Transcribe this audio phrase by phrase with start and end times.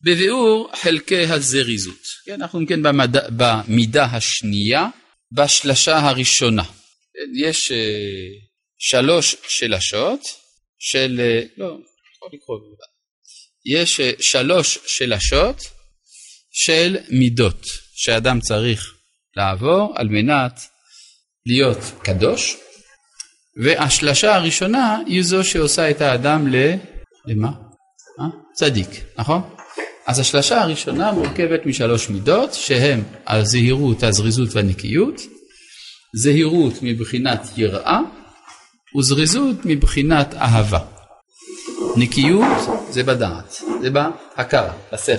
[0.00, 2.02] בביאור חלקי הזריזות.
[2.26, 3.16] כן, אנחנו כן במד...
[3.36, 4.88] במידה השנייה,
[5.32, 6.64] בשלשה הראשונה.
[7.34, 7.74] יש uh,
[8.78, 10.20] שלוש שלשות
[10.78, 11.66] של, uh, לא,
[12.16, 12.58] יכול לקרוא,
[13.66, 15.62] יש uh, שלוש שלשות
[16.50, 18.94] של מידות שאדם צריך
[19.36, 20.60] לעבור על מנת
[21.46, 22.56] להיות קדוש,
[23.64, 26.56] והשלשה הראשונה היא זו שעושה את האדם ל...
[27.26, 27.48] למה?
[28.20, 28.24] אה?
[28.52, 28.88] צדיק,
[29.18, 29.57] נכון?
[30.08, 35.20] אז השלשה הראשונה מורכבת משלוש מידות שהם הזהירות, הזריזות והנקיות,
[36.16, 38.00] זהירות מבחינת יראה
[38.98, 40.78] וזריזות מבחינת אהבה.
[41.96, 42.46] נקיות
[42.90, 45.12] זה בדעת, זה בהכרה, בשכל.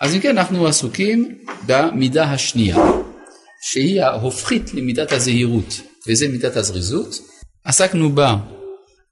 [0.00, 2.76] אז אם כן אנחנו עסוקים במידה השנייה
[3.62, 7.18] שהיא ההופכית למידת הזהירות וזה מידת הזריזות.
[7.64, 8.36] עסקנו בה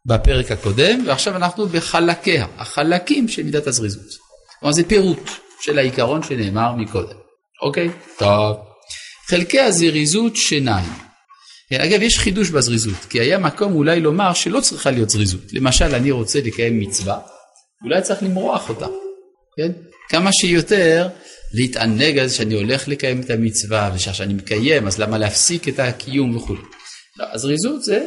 [0.07, 4.26] בפרק הקודם ועכשיו אנחנו בחלקיה, החלקים של מידת הזריזות.
[4.61, 7.17] כלומר זה פירוט של העיקרון שנאמר מקודם.
[7.63, 7.89] אוקיי?
[8.19, 8.57] טוב.
[9.29, 10.93] חלקי הזריזות שיניים.
[11.73, 15.53] אגב, יש חידוש בזריזות, כי היה מקום אולי לומר שלא צריכה להיות זריזות.
[15.53, 17.19] למשל, אני רוצה לקיים מצווה,
[17.85, 18.87] אולי צריך למרוח אותה,
[19.57, 19.73] כן?
[20.09, 21.09] כמה שיותר
[21.55, 26.37] להתענג על זה שאני הולך לקיים את המצווה, ושאני מקיים, אז למה להפסיק את הקיום
[26.37, 26.55] וכו'.
[27.19, 28.07] לא, הזריזות זה,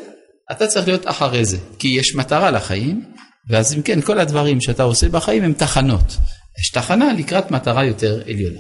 [0.52, 3.06] אתה צריך להיות אחרי זה, כי יש מטרה לחיים,
[3.50, 6.18] ואז אם כן, כל הדברים שאתה עושה בחיים הם תחנות.
[6.62, 8.60] יש תחנה לקראת מטרה יותר עליונה.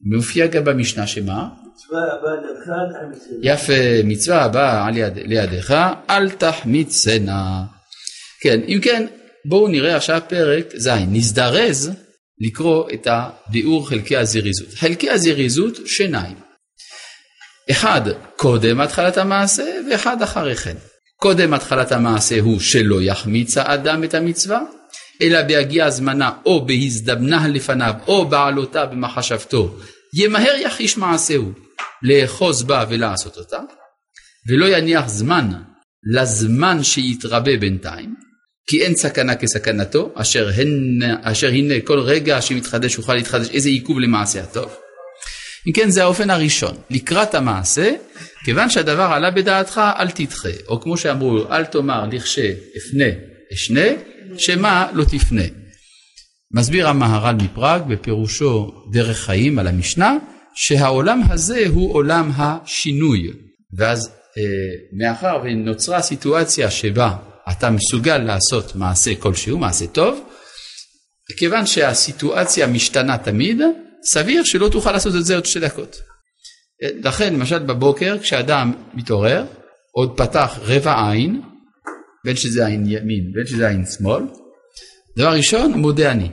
[0.00, 1.48] מופיע גם במשנה שמה?
[3.42, 5.74] יפה, מצווה הבאה על יד, לידיך,
[6.10, 7.64] אל תחמיצנה.
[8.40, 9.06] כן, אם כן,
[9.44, 11.90] בואו נראה עכשיו פרק ז', נזדרז
[12.40, 14.68] לקרוא את הביאור חלקי הזריזות.
[14.74, 16.36] חלקי הזריזות שניים.
[17.70, 18.00] אחד
[18.36, 20.76] קודם התחלת המעשה ואחד אחרי כן.
[21.16, 24.62] קודם התחלת המעשה הוא שלא יחמיץ האדם את המצווה,
[25.22, 29.76] אלא בהגיע זמנה או בהזדמנה לפניו או בעלותה במחשבתו,
[30.14, 31.52] ימהר יחיש מעשהו
[32.02, 33.58] לאחוז בה ולעשות אותה,
[34.48, 35.52] ולא יניח זמן
[36.14, 38.14] לזמן שיתרבה בינתיים,
[38.70, 44.00] כי אין סכנה כסכנתו, אשר, הן, אשר הנה כל רגע שמתחדש יוכל להתחדש, איזה עיכוב
[44.00, 44.76] למעשה הטוב.
[45.68, 47.90] אם כן זה האופן הראשון, לקראת המעשה,
[48.44, 53.04] כיוון שהדבר עלה בדעתך אל תדחה, או כמו שאמרו אל תאמר לכשה אפנה
[53.54, 53.86] אשנה,
[54.36, 55.42] שמה לא תפנה.
[56.54, 60.16] מסביר המהר"ל מפראג בפירושו דרך חיים על המשנה,
[60.54, 63.30] שהעולם הזה הוא עולם השינוי,
[63.76, 64.42] ואז אה,
[64.92, 67.16] מאחר ונוצרה סיטואציה שבה
[67.50, 70.20] אתה מסוגל לעשות מעשה כלשהו, מעשה טוב,
[71.36, 73.60] כיוון שהסיטואציה משתנה תמיד,
[74.04, 75.96] סביר שלא תוכל לעשות את זה עוד שתי דקות.
[76.82, 79.44] לכן למשל בבוקר כשאדם מתעורר,
[79.92, 81.42] עוד פתח רבע עין,
[82.24, 84.22] בין שזה עין ימין בין שזה עין שמאל,
[85.16, 86.28] דבר ראשון מודה אני.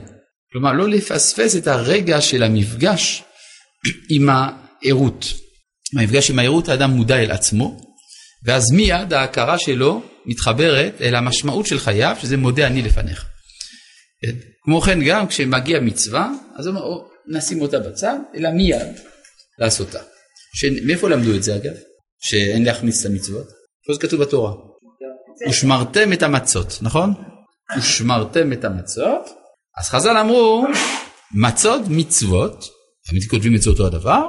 [0.52, 3.22] כלומר לא לפספס את הרגע של המפגש
[4.10, 5.26] עם הערות.
[5.96, 7.80] המפגש עם הערות האדם מודע אל עצמו,
[8.44, 13.26] ואז מיד ההכרה שלו מתחברת אל המשמעות של חייו, שזה מודה אני לפניך.
[14.64, 16.68] כמו כן גם כשמגיע מצווה, אז
[17.28, 18.86] נשים אותה בצד, אלא מיד
[19.58, 20.00] לעשותה.
[20.54, 20.64] ש...
[20.64, 21.74] מאיפה למדו את זה אגב?
[22.20, 23.46] שאין להחמיץ את המצוות?
[23.92, 24.52] זה כתוב בתורה?
[25.48, 27.14] ושמרתם את המצות, נכון?
[27.78, 29.28] ושמרתם את המצות,
[29.78, 30.66] אז חז"ל אמרו
[31.34, 32.64] מצות מצוות,
[33.10, 34.26] תמיד כותבים את זה אותו הדבר,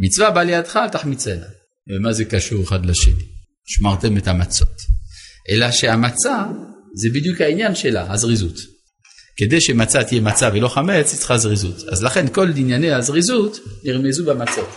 [0.00, 1.46] מצווה בא לידך אל תחמיצנה.
[1.88, 3.24] ומה זה קשור אחד לשני?
[3.66, 4.76] שמרתם את המצות.
[5.50, 6.44] אלא שהמצה
[6.94, 8.56] זה בדיוק העניין שלה, הזריזות.
[9.36, 11.88] כדי שמצה תהיה מצה ולא חמץ, היא צריכה זריזות.
[11.92, 14.68] אז לכן כל ענייני הזריזות נרמזו במצות.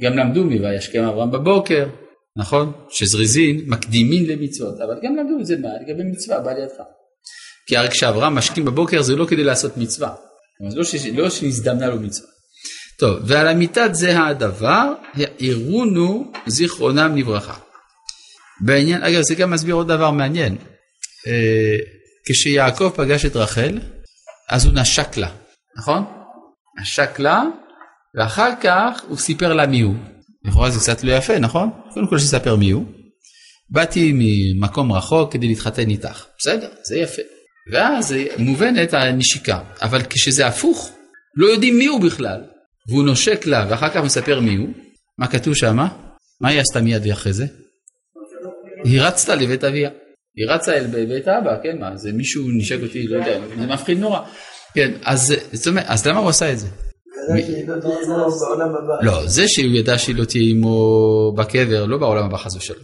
[0.00, 1.86] גם למדו מ"וישכם אברהם בבוקר",
[2.36, 2.72] נכון?
[2.90, 5.68] שזריזין מקדימין למצוות, אבל גם למדו את זה מה?
[5.82, 6.74] לגבי מצווה, בא לידך.
[7.66, 10.14] כי הרי כשאברהם משכים בבוקר זה לא כדי לעשות מצווה,
[10.76, 11.06] לא, ש...
[11.06, 12.28] לא שהזדמנה לו מצווה.
[12.98, 17.54] טוב, ועל אמיתת זה הדבר, העירונו זיכרונם לברכה.
[18.60, 20.56] בעניין, אגב זה גם מסביר עוד דבר מעניין,
[21.26, 21.76] אה,
[22.28, 23.78] כשיעקב פגש את רחל,
[24.50, 25.30] אז הוא נשק לה,
[25.78, 26.04] נכון?
[26.80, 27.42] נשק לה,
[28.16, 29.94] ואחר כך הוא סיפר לה מי הוא.
[30.44, 31.70] לכאורה זה קצת לא יפה, נכון?
[31.94, 32.84] קודם כל שיספר מי הוא.
[33.70, 36.24] באתי ממקום רחוק כדי להתחתן איתך.
[36.38, 37.22] בסדר, זה יפה.
[37.72, 39.60] ואז מובנת הנשיקה.
[39.82, 40.92] אבל כשזה הפוך,
[41.36, 42.40] לא יודעים מי הוא בכלל.
[42.88, 44.68] והוא נושק לה ואחר כך מספר מי הוא.
[45.18, 45.88] מה כתוב שמה?
[46.40, 47.46] מה היא עשתה מיד אחרי זה?
[48.84, 49.90] היא רצתה לבית אביה.
[50.36, 53.98] היא רצה אל בית אבא, כן, מה, זה מישהו נשק אותי, לא יודע, זה מפחיד
[53.98, 54.20] נורא.
[54.74, 56.66] כן, אז, זאת אומרת, אז למה הוא עשה את זה?
[58.08, 58.94] לא בעולם הבא.
[59.02, 62.80] לא, זה שהוא ידע שהיא לא תהיה עמו בקבר, לא בעולם הבא חס ושלום,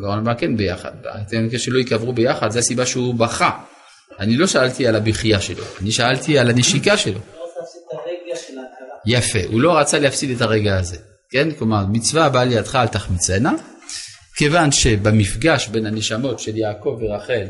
[0.00, 0.92] בעולם הבא כן ביחד,
[1.28, 3.50] אתם שלא ייקברו ביחד, זה הסיבה שהוא בכה.
[4.20, 7.20] אני לא שאלתי על הבכייה שלו, אני שאלתי על הנשיקה שלו.
[9.06, 10.96] יפה, הוא לא רצה להפסיד את הרגע הזה,
[11.30, 11.50] כן?
[11.50, 13.52] כלומר, מצווה הבאה לידך אל תחמיצנה,
[14.36, 17.44] כיוון שבמפגש בין הנשמות של יעקב ורחל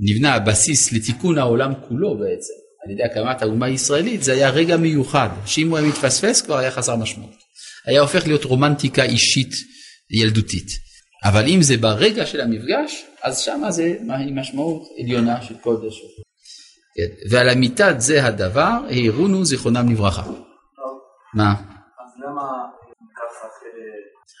[0.00, 2.54] נבנה הבסיס לתיקון העולם כולו בעצם,
[2.88, 6.70] על ידי הקמת האומה הישראלית, זה היה רגע מיוחד, שאם הוא היה מתפספס כבר היה
[6.70, 7.34] חסר משמעות.
[7.86, 9.52] היה הופך להיות רומנטיקה אישית
[10.10, 10.68] ילדותית.
[11.24, 13.96] אבל אם זה ברגע של המפגש, אז שמה זה
[14.34, 15.94] משמעות עליונה של קודש.
[16.96, 17.30] כן.
[17.30, 20.22] ועל אמיתת זה הדבר, העירונו זיכרונם לברכה.
[21.34, 21.50] מה?
[21.50, 22.42] אז למה.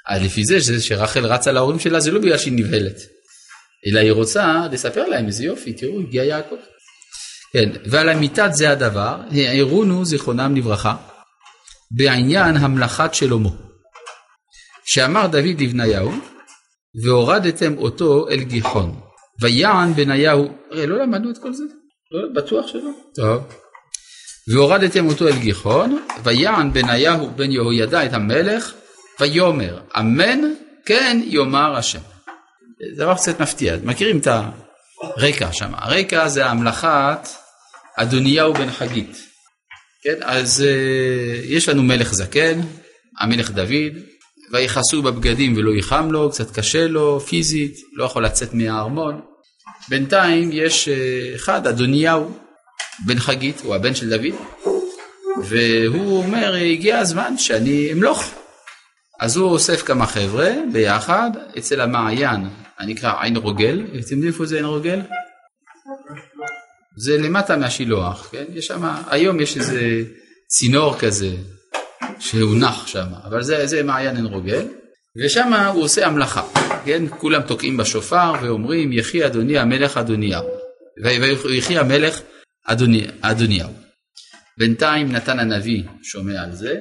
[0.08, 2.96] אז לפי זה, שזה שרחל רצה להורים שלה, זה לא בגלל שהיא נבהלת,
[3.86, 6.56] אלא היא רוצה לספר להם איזה יופי, תראו, הגיע יעקב.
[7.52, 10.96] כן, ועל אמיתת זה הדבר, העירונו זיכרונם לברכה,
[11.90, 13.50] בעניין המלאכת שלמה.
[14.84, 16.12] שאמר דוד לבניהו,
[17.04, 19.00] והורדתם אותו אל גיחון.
[19.40, 21.64] ויען בניהו, הרי לא למדנו את כל זה?
[22.12, 22.90] לא, בטוח שלא.
[23.14, 23.42] טוב.
[24.54, 28.72] והורדתם אותו אל גיחון, ויען בניהו בן יהוידע את המלך,
[29.20, 30.40] ויאמר, אמן
[30.86, 32.00] כן יאמר השם.
[32.96, 34.26] דבר קצת מפתיע, מכירים את
[35.02, 37.28] הרקע שם, הרקע זה המלאכת
[37.96, 39.16] אדוניהו בן חגית.
[40.02, 42.60] כן, אז uh, יש לנו מלך זקן,
[43.20, 43.94] המלך דוד,
[44.52, 49.20] ויכסו בבגדים ולא ייחם לו, קצת קשה לו פיזית, לא יכול לצאת מהארמון.
[49.88, 52.38] בינתיים יש uh, אחד, אדוניהו
[53.06, 54.34] בן חגית, הוא הבן של דוד,
[55.44, 58.24] והוא אומר, הגיע הזמן שאני אמלוך.
[59.20, 62.48] אז הוא אוסף כמה חבר'ה ביחד אצל המעיין
[62.78, 65.00] הנקרא עין רוגל, אתם יודעים איפה זה עין רוגל?
[66.96, 68.44] זה למטה מהשילוח, כן?
[68.54, 70.02] יש שם, היום יש איזה
[70.48, 71.30] צינור כזה
[72.18, 74.66] שהונח שם, אבל זה, זה מעיין עין רוגל,
[75.16, 76.42] ושם הוא עושה המלאכה,
[76.84, 77.02] כן?
[77.18, 80.48] כולם תוקעים בשופר ואומרים יחי אדוני המלך אדוניהו,
[81.44, 82.20] ויחי המלך
[82.64, 83.70] אדוני, אדוניהו.
[84.58, 86.74] בינתיים נתן הנביא שומע על זה,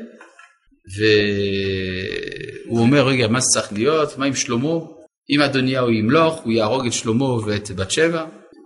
[2.65, 4.96] והוא אומר רגע מה זה צריך להיות, מה עם שלמה?
[5.29, 8.25] אם אדוניהו ימלוך הוא יהרוג את שלמה ואת בת שבע.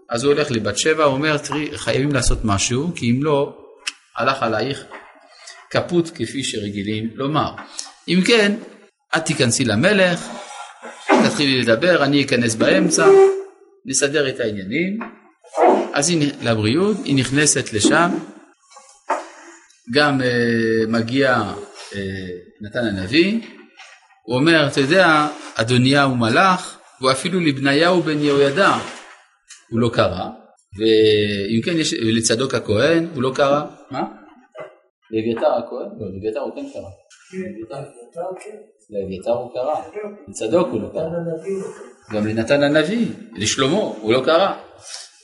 [0.10, 3.58] אז הוא הולך לבת שבע, הוא אומר תראי חייבים לעשות משהו כי אם לא
[4.18, 4.84] הלך עלייך
[5.70, 7.52] כפות כפי שרגילים לומר.
[8.08, 8.56] אם כן
[9.18, 10.28] את תיכנסי למלך,
[11.08, 13.08] תתחילי לדבר, אני אכנס באמצע,
[13.86, 15.00] נסדר את העניינים,
[15.94, 18.10] אז הנה לבריאות, היא נכנסת לשם,
[19.94, 20.24] גם uh,
[20.88, 21.44] מגיע
[22.62, 23.42] נתן הנביא,
[24.24, 28.72] הוא אומר, אתה יודע, אדוניהו מלאך, והוא אפילו לבניהו בן יהוידע,
[29.70, 30.28] הוא לא קרא,
[30.78, 34.04] ואם כן יש, לצדוק הכהן, הוא לא קרא, מה?
[35.12, 36.00] לאביתר הכהן?
[36.00, 36.90] לא, לאביתר הוא כן קרא.
[38.90, 39.76] לאביתר הוא קרא,
[40.28, 41.10] לצדוק הוא לא קרא.
[42.14, 44.54] גם לנתן הנביא, לשלמה, הוא לא קרא.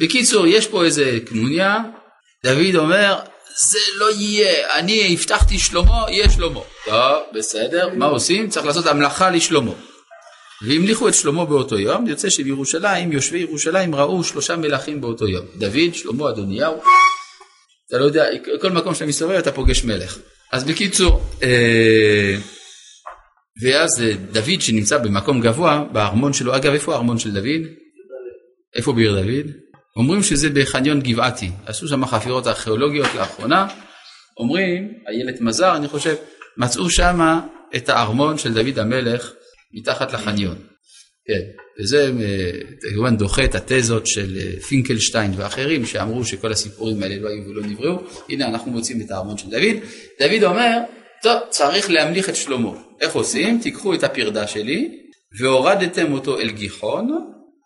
[0.02, 1.78] בקיצור, יש פה איזה קנוניה,
[2.44, 3.20] דוד אומר,
[3.60, 6.60] זה לא יהיה, אני הבטחתי שלמה, יהיה שלמה.
[6.86, 8.50] טוב, בסדר, מה עושים?
[8.50, 9.72] צריך לעשות המלאכה לשלמה.
[10.62, 15.46] והמליכו את שלמה באותו יום, יוצא שבירושלים, יושבי ירושלים ראו שלושה מלכים באותו יום.
[15.56, 16.82] דוד, שלמה, אדוניהו.
[17.88, 18.26] אתה לא יודע,
[18.62, 20.18] כל מקום שאתה מסתובב אתה פוגש מלך.
[20.52, 22.36] אז בקיצור, אה,
[23.64, 27.68] ואז אה, דוד שנמצא במקום גבוה, בארמון שלו, אגב איפה הארמון של דוד?
[28.76, 29.52] איפה בעיר דוד?
[29.98, 33.68] אומרים שזה בחניון גבעתי, עשו שם חפירות ארכיאולוגיות לאחרונה,
[34.38, 36.16] אומרים, איילת מזר אני חושב,
[36.58, 37.40] מצאו שם
[37.76, 39.34] את הארמון של דוד המלך
[39.74, 40.56] מתחת לחניון.
[41.28, 41.42] כן,
[41.80, 42.52] וזה אה,
[42.94, 47.62] כמובן דוחה את התזות של אה, פינקלשטיין ואחרים שאמרו שכל הסיפורים האלה לא היו ולא
[47.62, 48.00] נבראו,
[48.30, 49.76] הנה אנחנו מוצאים את הארמון של דוד.
[50.20, 50.78] דוד אומר,
[51.24, 52.72] טוב, צריך להמליך את שלמה.
[53.02, 53.60] איך עושים?
[53.64, 55.02] תיקחו את הפרדה שלי
[55.40, 57.10] והורדתם אותו אל גיחון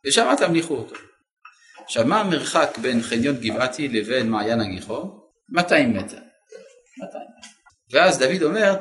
[0.08, 0.96] ושם תמליכו אותו.
[1.92, 5.10] עכשיו מה המרחק בין חניון גבעתי לבין מעיין הגיחון?
[5.50, 6.18] 200 מטר.
[6.98, 7.24] 200
[7.92, 8.74] ואז דוד אומר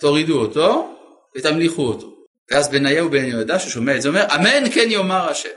[0.00, 0.94] תורידו אותו
[1.36, 2.06] ותמליכו אותו.
[2.50, 5.48] ואז בניהו בן יהודה ששומע את זה אומר אמן כן יאמר השם.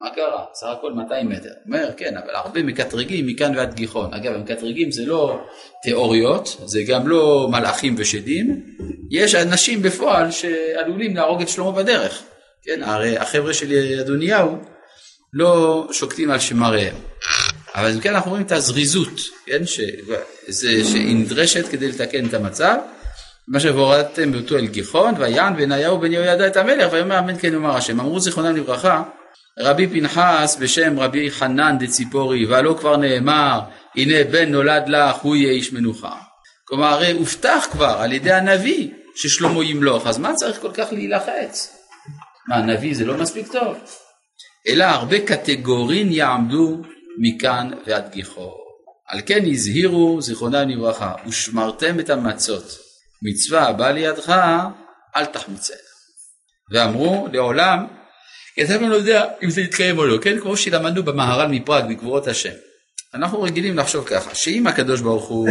[0.00, 0.44] מה קרה?
[0.54, 1.50] סך הכל 200 מטר.
[1.66, 4.14] אומר כן אבל הרבה מקטרגים מכאן ועד גיחון.
[4.14, 5.40] אגב המקטרגים זה לא
[5.82, 8.62] תיאוריות זה גם לא מלאכים ושדים
[9.10, 12.22] יש אנשים בפועל שעלולים להרוג את שלמה בדרך.
[12.62, 14.71] כן הרי החבר'ה של אדוניהו
[15.32, 16.94] לא שוקטים על שמריהם.
[17.74, 22.76] אבל אם כן אנחנו רואים את הזריזות, כן, שזה, שהיא נדרשת כדי לתקן את המצב.
[23.48, 27.76] מה שהורדתם באותו אל גיחון, ויען בניהו בן יהוידע את המלך, ויאמר אמן כן יאמר
[27.76, 28.00] השם.
[28.00, 29.02] אמרו זיכרונם לברכה,
[29.58, 33.60] רבי פנחס בשם רבי חנן דציפורי, והלא כבר נאמר,
[33.96, 36.14] הנה בן נולד לך, הוא יהיה איש מנוחה.
[36.64, 41.76] כלומר, הרי הובטח כבר על ידי הנביא ששלמה ימלוך, אז מה צריך כל כך להילחץ?
[42.48, 43.76] מה, הנביא זה לא מספיק טוב?
[44.66, 46.82] אלא הרבה קטגורין יעמדו
[47.18, 48.50] מכאן ועד גיחו.
[49.08, 52.78] על כן הזהירו, זיכרונם לברכה, ושמרתם את המצות.
[53.22, 54.34] מצווה הבאה לידך,
[55.16, 55.76] אל תחמיצנה.
[56.72, 57.86] ואמרו לעולם,
[58.54, 60.40] כי אתה לא יודע אם זה יתקיים או לא, כן?
[60.40, 62.52] כמו שלמדנו במהר"ל מפראג, בגבורות השם.
[63.14, 65.48] אנחנו רגילים לחשוב ככה, שאם הקדוש ברוך הוא,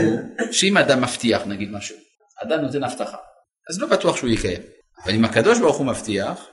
[0.52, 1.96] שאם אדם מבטיח נגיד משהו,
[2.44, 3.18] אדם נותן הבטחה,
[3.70, 4.62] אז לא בטוח שהוא יקיים.
[5.04, 6.46] אבל אם הקדוש ברוך הוא מבטיח,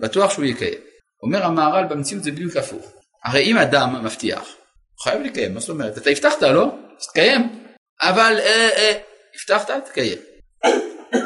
[0.00, 0.78] בטוח שהוא יקיים.
[1.22, 2.92] אומר המהר"ל במציאות זה בדיוק הפוך.
[3.24, 5.98] הרי אם אדם מבטיח, הוא חייב לקיים, מה זאת אומרת?
[5.98, 6.64] אתה הבטחת, לא?
[7.00, 7.64] אז תקיים.
[8.02, 8.98] אבל אה, אה,
[9.34, 10.18] הבטחת, תקיים.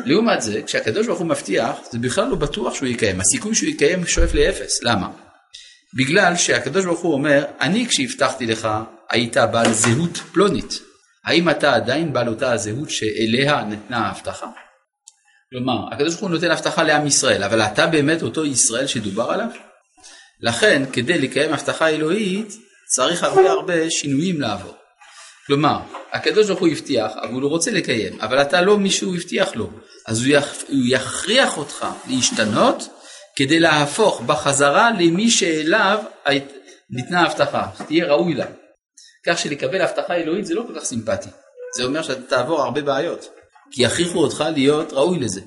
[0.04, 3.20] לעומת זה, כשהקדוש ברוך הוא מבטיח, זה בכלל לא בטוח שהוא יקיים.
[3.20, 4.82] הסיכוי שהוא יקיים שואף לאפס.
[4.82, 5.08] למה?
[5.96, 8.68] בגלל שהקדוש ברוך הוא אומר, אני כשהבטחתי לך,
[9.10, 10.78] היית בעל זהות פלונית.
[11.24, 14.46] האם אתה עדיין בעל אותה הזהות שאליה נתנה ההבטחה?
[15.50, 19.48] כלומר, הקדוש ברוך הוא נותן הבטחה לעם ישראל, אבל אתה באמת אותו ישראל שדובר עליו?
[20.42, 22.52] לכן, כדי לקיים הבטחה אלוהית,
[22.86, 24.74] צריך הרבה הרבה שינויים לעבור.
[25.46, 25.78] כלומר,
[26.12, 29.70] הקדוש ברוך הוא הבטיח, אבל הוא רוצה לקיים, אבל אתה לא מי שהוא הבטיח לו,
[30.06, 30.36] אז הוא,
[30.68, 32.88] יכריח אותך להשתנות
[33.36, 35.98] כדי להפוך בחזרה למי שאליו
[36.90, 38.46] ניתנה ההבטחה, שתהיה ראוי לה.
[39.26, 41.28] כך שלקבל הבטחה אלוהית זה לא כל כך סימפטי,
[41.76, 43.28] זה אומר שאתה תעבור הרבה בעיות,
[43.70, 45.40] כי יכריחו אותך להיות ראוי לזה.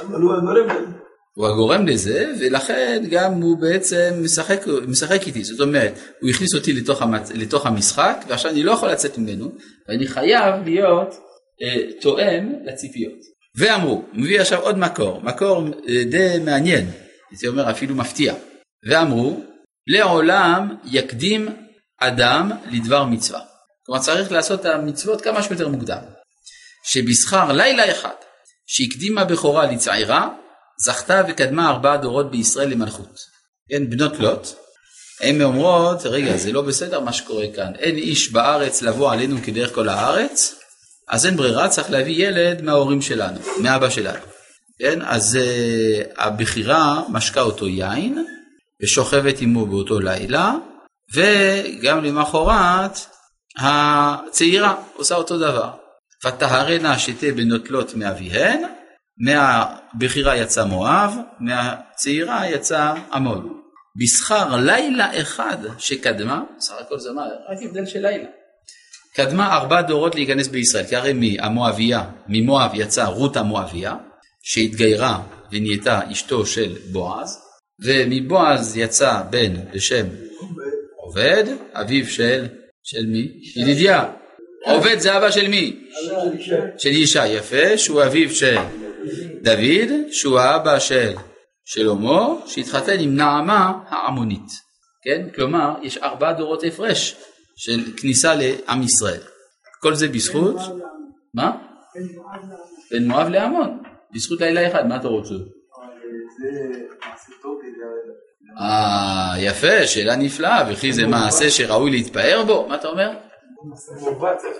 [0.00, 1.05] אבל הוא.
[1.36, 6.72] הוא הגורם לזה, ולכן גם הוא בעצם משחק, משחק איתי, זאת אומרת, הוא הכניס אותי
[6.72, 7.30] לתוך, המצ...
[7.34, 9.52] לתוך המשחק, ועכשיו אני לא יכול לצאת ממנו,
[9.88, 11.14] ואני חייב להיות
[11.62, 13.18] אה, תואם לציפיות.
[13.56, 16.90] ואמרו, מביא עכשיו עוד מקור, מקור אה, די מעניין,
[17.30, 18.34] הייתי אומר אפילו מפתיע,
[18.88, 19.40] ואמרו,
[19.86, 21.48] לעולם יקדים
[22.00, 23.40] אדם לדבר מצווה.
[23.86, 26.02] כלומר צריך לעשות את המצוות כמה שיותר מוקדם.
[26.84, 28.14] שבשכר לילה אחד
[28.66, 30.28] שהקדימה בכורה לצעירה,
[30.84, 33.20] זכתה וקדמה ארבעה דורות בישראל למלכות.
[33.70, 34.48] כן, בנות לוט,
[35.20, 39.74] הן אומרות, רגע, זה לא בסדר מה שקורה כאן, אין איש בארץ לבוא עלינו כדרך
[39.74, 40.54] כל הארץ,
[41.08, 44.24] אז אין ברירה, צריך להביא ילד מההורים שלנו, מאבא שלנו.
[44.78, 48.26] כן, אז uh, הבכירה משקה אותו יין,
[48.82, 50.54] ושוכבת עמו באותו לילה,
[51.14, 52.98] וגם למחרת
[53.58, 55.70] הצעירה עושה אותו דבר.
[56.26, 58.62] ותהרנה שתי בנות לוט מאביהן,
[59.18, 63.60] מהבכירה יצא מואב, מהצעירה יצא עמון.
[63.96, 68.28] בשכר לילה אחד שקדמה, סך הכל זה מה, רק הבדל של לילה.
[69.14, 73.94] קדמה ארבע דורות להיכנס בישראל, כי הרי מהמואביה, ממואב יצא רות המואביה,
[74.42, 77.38] שהתגיירה ונהייתה אשתו של בועז,
[77.84, 80.06] ומבועז יצא בן בשם
[80.96, 82.46] עובד, אביו של,
[82.82, 83.28] של מי?
[83.56, 84.04] ידידיה.
[84.64, 85.76] עובד זה אבא של מי?
[86.78, 88.56] של ישי, יפה, שהוא אביו של
[89.46, 91.14] דוד, שהוא האבא של
[91.64, 94.50] שלמה, שהתחתן עם נעמה העמונית.
[95.02, 95.26] כן?
[95.34, 97.16] כלומר, יש ארבעה דורות הפרש
[97.56, 99.20] של כניסה לעם ישראל.
[99.80, 100.56] כל זה בזכות,
[101.34, 101.56] מה?
[102.90, 103.82] בין מואב לעמון,
[104.14, 105.34] בזכות לילה אחד, מה אתה רוצה?
[108.60, 112.66] אה, יפה, שאלה נפלאה, וכי זה מעשה שראוי להתפאר בו?
[112.68, 113.10] מה אתה אומר?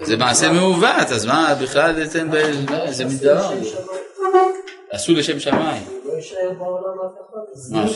[0.03, 2.31] זה מעשה מעוות, אז מה בכלל אתם,
[2.91, 3.51] זה מדבר?
[4.91, 5.83] עשו לשם שמיים.
[7.73, 7.87] מה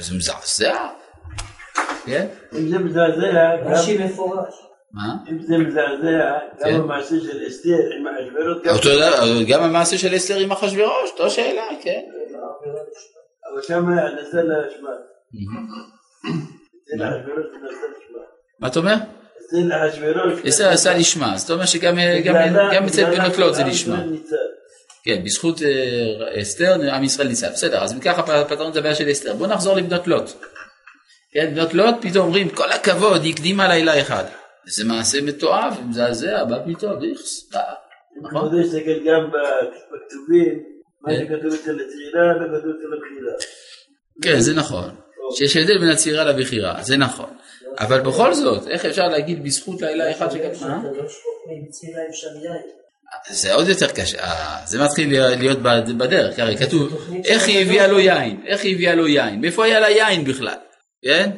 [0.00, 0.74] זה מזעזע.
[2.06, 2.26] כן?
[2.58, 4.54] אם זה מזעזע, רש"י מפורש.
[4.92, 5.14] מה?
[5.30, 6.74] אם זה מזעזע, כן.
[6.74, 8.70] גם המעשה של אסתר עם אחשוורוש,
[9.48, 12.00] גם המעשה של אסתר עם אחשוורוש, אותו שאלה, כן.
[13.52, 14.90] אבל שם נעשה לאשמה.
[18.60, 18.94] מה אתה אומר?
[18.94, 20.40] אצל אחשוורוש.
[20.48, 24.02] אסתר עשה לשמה, זאת אומרת שגם גם- גם אצל בנות לוט זה לשמה.
[25.04, 27.48] כן, בזכות אה, אסתר עם ישראל ניצב.
[27.48, 29.34] בסדר, אז אם ככה פתרנו את הבעיה של אסתר.
[29.34, 30.30] בואו נחזור לבנות לוט.
[31.32, 34.24] כן, בנות לוט פתאום אומרים, כל הכבוד, היא הקדימה לילה אחד.
[34.66, 37.54] זה מעשה מתועב, מזעזע, מה פתאום, איכס.
[37.54, 37.60] אה,
[38.22, 38.40] נכון?
[38.40, 40.62] כבודו יסתכל גם בכתובים,
[41.00, 41.20] מה כן.
[41.20, 43.32] שכתוב אצל הצעירה לא כתוב אצל הבחירה.
[44.22, 44.90] כן, זה נכון.
[45.34, 47.30] שיש הבדל בין הצעירה לבכירה, זה נכון.
[47.78, 50.82] אבל בכל זאת, איך אפשר להגיד בזכות לילה אחד שקדמה?
[53.30, 57.86] זה עוד יותר קשה, אה, זה מתחיל להיות בד- בדרך, הרי כתוב, איך היא הביאה
[57.86, 60.54] לו יין, איך היא הביאה לו יין, מאיפה היה לה יין בכלל,
[61.04, 61.30] כן?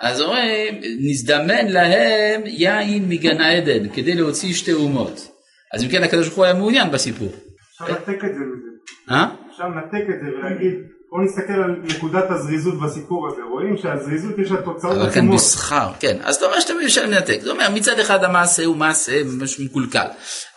[0.00, 5.28] אז אומרים, נזדמן להם יין מגן העדן, כדי להוציא שתי אומות.
[5.74, 7.28] אז אם כן, הקדוש ברוך הוא היה מעוניין בסיפור.
[7.72, 8.68] אפשר לנתק את זה מזה.
[9.10, 9.26] אה?
[9.52, 10.74] אפשר לנתק את זה ולהגיד,
[11.10, 15.34] בואו נסתכל על נקודת הזריזות בסיפור הזה, רואים שהזריזות יש לה תוצאות אבל כאן עצומות.
[15.36, 16.16] בשכר, כן.
[16.24, 17.38] אז אתה אומר שאתה אפשר לנתק.
[17.42, 20.06] זאת אומרת, מצד אחד המעשה הוא מעשה ממש מקולקל,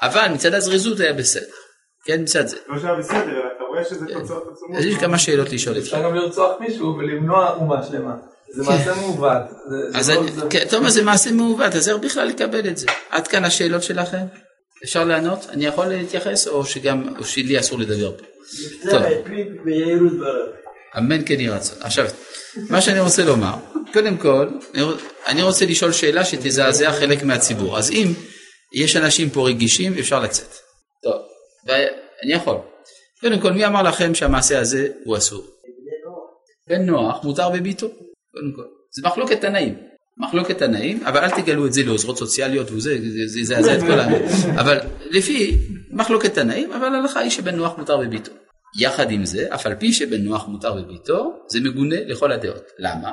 [0.02, 1.46] אבל מצד הזריזות היה בסדר.
[2.06, 2.58] כן, מצד זה.
[2.68, 4.78] לא שהיה בסדר, אלא אתה רואה שזה תוצאות עצומות.
[4.78, 5.78] אז יש כמה שאלות לשאול.
[5.78, 8.16] אפשר גם לרצוח מישהו ולמנוע אומה שלמה.
[8.56, 9.42] זה מעשה מעוות.
[9.92, 12.68] זה- אז זה לא- זה- כן, אתה אומר זה מעשה מעוות, אז איך בכלל לקבל
[12.68, 12.88] את זה?
[13.10, 14.26] עד כאן השאלות שלכם?
[14.84, 15.40] אפשר לענות?
[15.50, 18.24] אני יכול להתייחס או שגם, או שלי אסור לדבר פה?
[18.66, 20.46] נפתח את פיו ביהירות דבריו.
[20.98, 21.78] אמן כן יהי רצון.
[21.82, 22.06] עכשיו,
[22.70, 23.54] מה שאני רוצה לומר,
[23.94, 27.78] קודם כל, אני רוצ- אני רוצה לשאול שאלה שתזעזע חלק מהציבור.
[27.78, 28.08] אז אם
[28.74, 30.48] יש אנשים פה רגישים, אפשר לצאת.
[31.04, 31.22] טוב,
[31.68, 32.58] ואני יכול.
[33.22, 35.44] קודם כל, מי אמר לכם שהמעשה הזה הוא אסור?
[36.70, 38.62] בן נוח מותר בביתו, קודם כל.
[38.96, 39.76] זה מחלוקת תנאים.
[40.18, 44.08] מחלוקת תנאים, אבל אל תגלו את זה לעוזרות סוציאליות וזה, זה- יזעזע את כל ה...
[44.62, 45.58] אבל לפי
[45.92, 48.32] מחלוקת תנאים, אבל ההלכה היא שבן נוח מותר בביתו.
[48.80, 52.64] יחד עם זה, אף על פי שבן נוח מותר בביתו, זה מגונה לכל הדעות.
[52.80, 53.12] למה?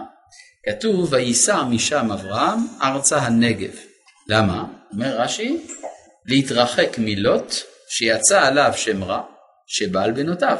[0.68, 3.70] כתוב, וייסע משם אברהם ארצה הנגב.
[4.28, 4.64] למה?
[4.92, 5.56] אומר רש"י,
[6.26, 7.54] להתרחק מלוט,
[7.88, 9.20] שיצא עליו שם רע,
[9.66, 10.56] שבא על בנותיו.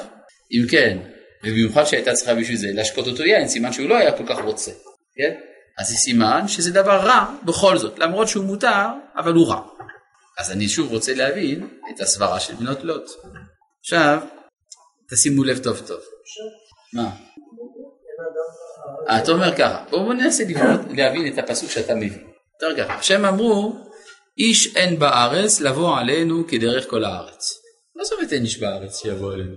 [0.52, 0.98] אם כן,
[1.44, 4.70] ובמיוחד שהייתה צריכה בשביל זה להשקות אותו יין, סימן שהוא לא היה כל כך רוצה,
[5.16, 5.34] כן?
[5.78, 9.60] אז זה סימן שזה דבר רע בכל זאת, למרות שהוא מותר, אבל הוא רע.
[10.38, 13.10] אז אני שוב רוצה להבין את הסברה של בנות לוט.
[13.80, 14.20] עכשיו,
[15.10, 16.00] תשימו לב טוב טוב.
[16.94, 17.10] מה?
[19.08, 20.44] אה, אתה אומר ככה, בואו בוא ננסה
[20.90, 22.28] להבין את הפסוק שאתה מבין.
[22.62, 23.72] יותר ככה, שהם אמרו,
[24.38, 27.52] איש אין בארץ לבוא עלינו כדרך כל הארץ.
[27.96, 29.54] מה זאת אומרת אין איש בארץ שיבוא עלינו?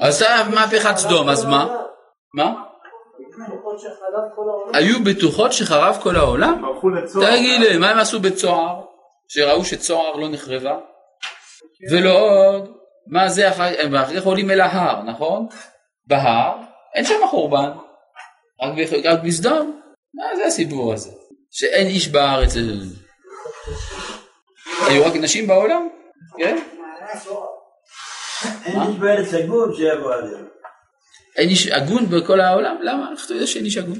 [0.00, 1.68] אז אתה מהפכת סדום, אז מה?
[2.34, 2.54] מה?
[4.74, 6.64] היו בטוחות שחרב כל העולם?
[7.20, 8.80] תגיד לי, מה הם עשו בצוהר?
[9.28, 10.78] שראו שצוהר לא נחרבה?
[11.90, 12.70] ולא עוד,
[13.06, 15.46] מה זה, אחר הם אחר כך עולים אל ההר, נכון?
[16.06, 16.56] בהר,
[16.94, 17.70] אין שם חורבן,
[19.04, 19.80] רק בסדום.
[20.14, 21.10] מה זה הסיפור הזה?
[21.50, 22.54] שאין איש בארץ.
[24.86, 25.88] היו רק נשים בעולם?
[26.38, 26.58] כן?
[28.64, 30.48] אין איש בארץ הגון שיבוא עליהם.
[31.36, 32.76] אין איש הגון בכל העולם?
[32.82, 33.08] למה?
[33.12, 33.98] איך אתה יודע שאין איש הגון?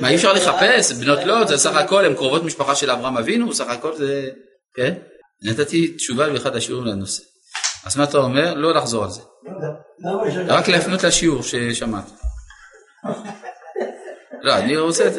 [0.00, 0.92] מה אי אפשר לחפש?
[0.92, 4.30] בנות לוט זה סך הכל הם קרובות משפחה של אברהם אבינו, סך הכל זה...
[4.74, 4.94] כן?
[5.42, 7.22] נתתי תשובה באחד השיעורים לנושא.
[7.86, 8.54] אז מה אתה אומר?
[8.54, 9.20] לא לחזור על זה.
[10.48, 12.10] רק להפנות לשיעור ששמעת.
[14.42, 15.10] לא, אני רוצה...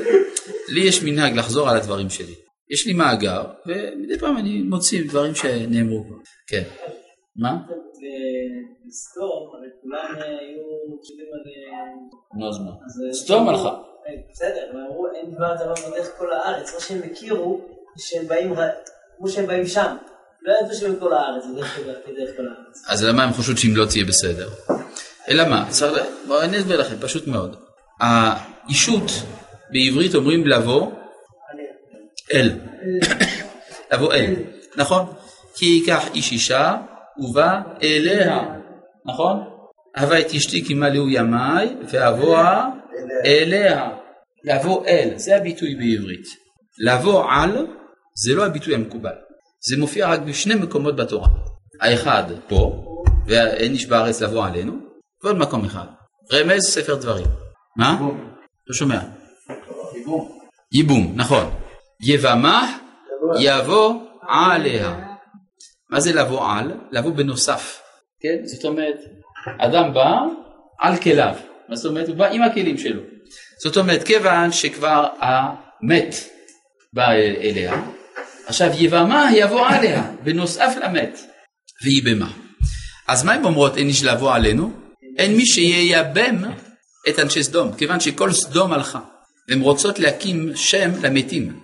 [0.70, 2.36] לי יש מנהג לחזור על הדברים שלי.
[2.70, 6.06] יש לי מאגר, ומדי פעם אני מוציא דברים שנאמרו.
[6.48, 6.64] כן.
[7.36, 7.58] מה?
[8.02, 10.62] בסדום, הרי כולם אה, היו
[11.00, 11.42] חושבים על...
[11.52, 12.72] אה, נו, אז מה?
[13.08, 13.70] אה, סדום הלכה.
[13.70, 17.62] אה, בסדר, הם אמרו אין דבר דבר בדרך כל הארץ, מה שהם הכירו,
[17.98, 18.54] שהם באים,
[19.18, 19.96] כמו שהם באים שם.
[20.42, 22.84] לא ידעו שהם כל הארץ, בדרך כל- הארץ.
[22.88, 24.50] אז למה הם חושבים שאם לא תהיה בסדר?
[25.30, 25.66] אלא מה?
[25.70, 27.56] צריך בואו אני אסביר לכם, פשוט מאוד.
[28.00, 29.12] האישות
[29.72, 30.92] בעברית אומרים לבוא
[32.34, 32.52] אל.
[33.94, 34.34] לבוא אל,
[34.78, 35.06] נכון?
[35.56, 36.78] כי ייקח איש אישה
[37.22, 38.40] ובא אליה,
[39.06, 39.44] נכון?
[39.98, 42.70] הווה את אשתי כי מלאו ימיי ואבוה
[43.26, 43.90] אליה.
[44.44, 46.26] לבוא אל, זה הביטוי בעברית.
[46.80, 47.68] לבוא על
[48.16, 49.16] זה לא הביטוי המקובל.
[49.70, 51.28] זה מופיע רק בשני מקומות בתורה.
[51.82, 52.86] האחד פה,
[53.28, 54.74] ואין איש בארץ לבוא עלינו,
[55.24, 55.86] ועוד מקום אחד.
[56.34, 57.26] רמז ספר דברים.
[57.78, 57.98] מה?
[58.68, 59.00] לא שומע.
[60.74, 61.46] ייבום, נכון.
[62.02, 62.78] יבמה
[63.40, 63.94] יבוא
[64.28, 65.11] עליה.
[65.92, 66.72] מה זה לבוא על?
[66.92, 67.82] לבוא בנוסף.
[68.22, 68.46] כן?
[68.46, 68.98] זאת אומרת,
[69.60, 70.12] אדם בא
[70.80, 71.36] על כליו.
[71.70, 72.08] מה זאת אומרת?
[72.08, 73.02] הוא בא עם הכלים שלו.
[73.64, 76.16] זאת אומרת, כיוון שכבר המת
[76.94, 77.84] בא אל- אליה,
[78.48, 81.20] עכשיו יבמה יבוא עליה, בנוסף למת,
[81.84, 82.32] ויבמה.
[83.08, 84.72] אז מה הן אומרות אין איש לבוא עלינו?
[85.18, 86.44] אין מי שייבם
[87.10, 89.00] את אנשי סדום, כיוון שכל סדום הלכה,
[89.50, 91.60] והן רוצות להקים שם למתים.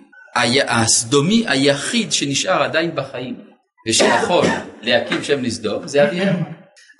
[0.68, 3.36] הסדומי היחיד שנשאר עדיין בחיים,
[3.88, 4.46] ושיכול
[4.82, 6.36] להקים שם לסדום, זה אביהם.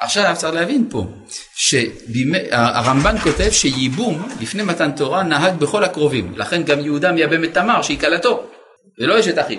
[0.01, 1.07] עכשיו צריך להבין פה,
[1.55, 7.83] שהרמב"ן כותב שייבום לפני מתן תורה נהג בכל הקרובים, לכן גם יהודה מייבם את תמר
[7.83, 8.47] שהיא כלתו,
[9.01, 9.59] ולא אשת אחיו.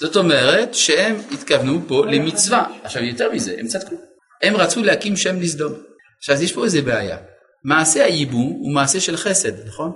[0.00, 2.66] זאת אומרת שהם התכוונו פה למצווה.
[2.82, 3.94] עכשיו יותר מזה, הם צדקו.
[4.42, 5.72] הם רצו להקים שם לסדום.
[6.18, 7.16] עכשיו יש פה איזה בעיה.
[7.64, 9.92] מעשה הייבום הוא מעשה של חסד, נכון?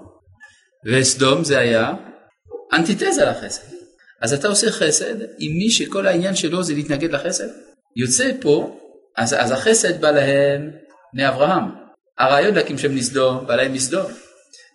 [0.86, 1.92] וסדום זה היה
[2.72, 3.71] אנטיתזה לחסד.
[4.22, 7.48] אז אתה עושה חסד עם מי שכל העניין שלו זה להתנגד לחסד.
[7.96, 8.78] יוצא פה,
[9.16, 10.70] אז, אז החסד בא להם
[11.14, 11.64] מאברהם.
[12.18, 14.06] הרעיון להקים שם לסדום בא להם מסדום.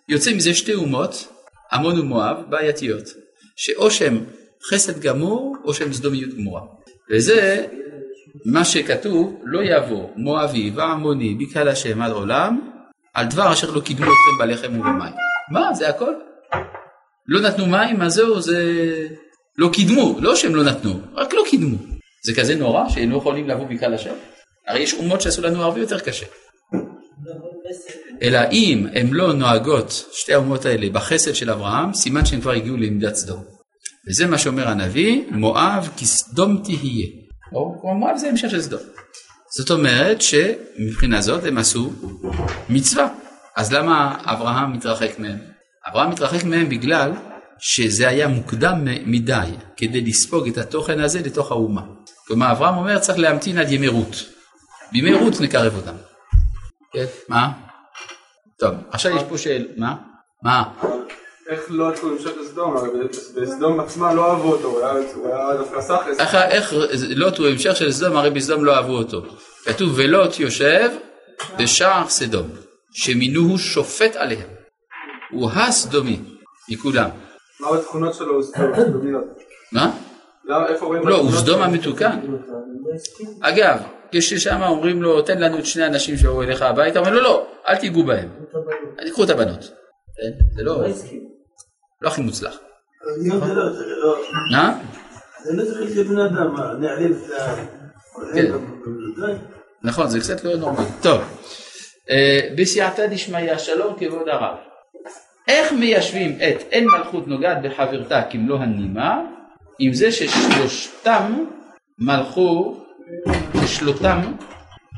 [0.08, 1.28] יוצא מזה שתי אומות,
[1.72, 3.04] עמון ומואב, בעייתיות.
[3.56, 4.24] שאו שהם
[4.70, 6.62] חסד גמור או שהם סדומיות גמורה.
[7.10, 7.66] וזה
[8.46, 12.70] מה שכתוב, לא יבוא מואבי ועמוני בקהל השם עד עולם,
[13.14, 15.14] על דבר אשר לא קידמו אתכם בלחם ובמים.
[15.52, 16.12] מה, זה הכל?
[17.26, 18.62] לא נתנו מים, אז זהו, זה...
[19.58, 21.76] לא קידמו, לא שהם לא נתנו, רק לא קידמו.
[22.24, 24.14] זה כזה נורא שהם לא יכולים לבוא בקהל השם?
[24.68, 26.26] הרי יש אומות שעשו לנו הרבה יותר קשה.
[28.22, 32.76] אלא אם הם לא נוהגות, שתי האומות האלה, בחסד של אברהם, סימן שהם כבר הגיעו
[32.76, 33.44] לעמדת סדום.
[34.08, 37.06] וזה מה שאומר הנביא, מואב כסדום תהיה.
[37.52, 38.80] או מואב זה המשך של סדום.
[39.56, 41.92] זאת אומרת שמבחינה זאת הם עשו
[42.68, 43.08] מצווה.
[43.56, 45.38] אז למה אברהם מתרחק מהם?
[45.90, 47.12] אברהם מתרחק מהם בגלל
[47.58, 51.82] שזה היה מוקדם מדי כדי לספוג את התוכן הזה לתוך האומה.
[52.26, 54.24] כלומר אברהם אומר צריך להמתין עד ימי רות.
[54.92, 55.94] בימי רות נקרב אותם.
[56.92, 57.50] כן, מה?
[58.58, 59.96] טוב, עכשיו יש פה שאלה, מה?
[60.42, 60.64] מה?
[61.48, 62.74] איך לא עשו המשך לסדום?
[63.36, 64.80] בסדום עצמה לא אהבו אותו, הוא
[65.26, 66.12] היה דווקא.
[66.18, 66.72] איך, איך
[67.08, 69.22] לוט הוא המשך של סדום, הרי בסדום לא אהבו אותו.
[69.64, 70.90] כתוב ולוט יושב
[71.58, 72.48] בשער סדום,
[72.92, 74.48] שמינוהו שופט עליהם.
[75.30, 76.20] הוא הסדומי
[76.68, 77.08] מכולם.
[77.60, 79.24] מה התכונות שלו הוא סדומיות?
[79.72, 79.98] מה?
[80.80, 81.08] רואים...
[81.08, 82.20] לא, הוא סדום המתוקן.
[83.40, 87.46] אגב, כששם אומרים לו, תן לנו את שני האנשים שבאו אליך הביתה, אומר לו, לא,
[87.68, 88.28] אל תיגעו בהם.
[89.04, 89.70] תיקחו את הבנות.
[90.16, 90.44] כן?
[90.56, 90.82] זה לא
[92.02, 92.58] לא הכי מוצלח.
[93.26, 93.36] לא,
[94.04, 94.16] לא,
[94.52, 94.78] מה?
[95.44, 97.54] זה לא צריך להיות בן אדם, מה, נעלם את ה...
[99.82, 100.86] נכון, זה קצת לא נורמלי.
[101.02, 101.20] טוב,
[102.10, 104.56] אה, בסייעתא דשמיא, שלום כבוד הרב.
[105.48, 109.20] איך מיישבים את אין מלכות נוגעת בחברתה כמלוא הנימה,
[109.78, 111.44] עם זה ששלושתם
[111.98, 112.80] מלכו,
[113.60, 114.20] ששלותם,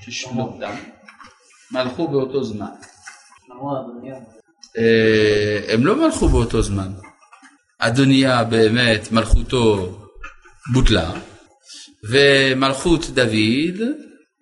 [0.00, 0.74] ששלותם,
[1.72, 2.66] מלכו באותו זמן.
[4.78, 6.92] אה, הם לא מלכו באותו זמן.
[7.78, 9.96] אדוניה באמת מלכותו
[10.72, 11.10] בוטלה,
[12.10, 13.80] ומלכות דוד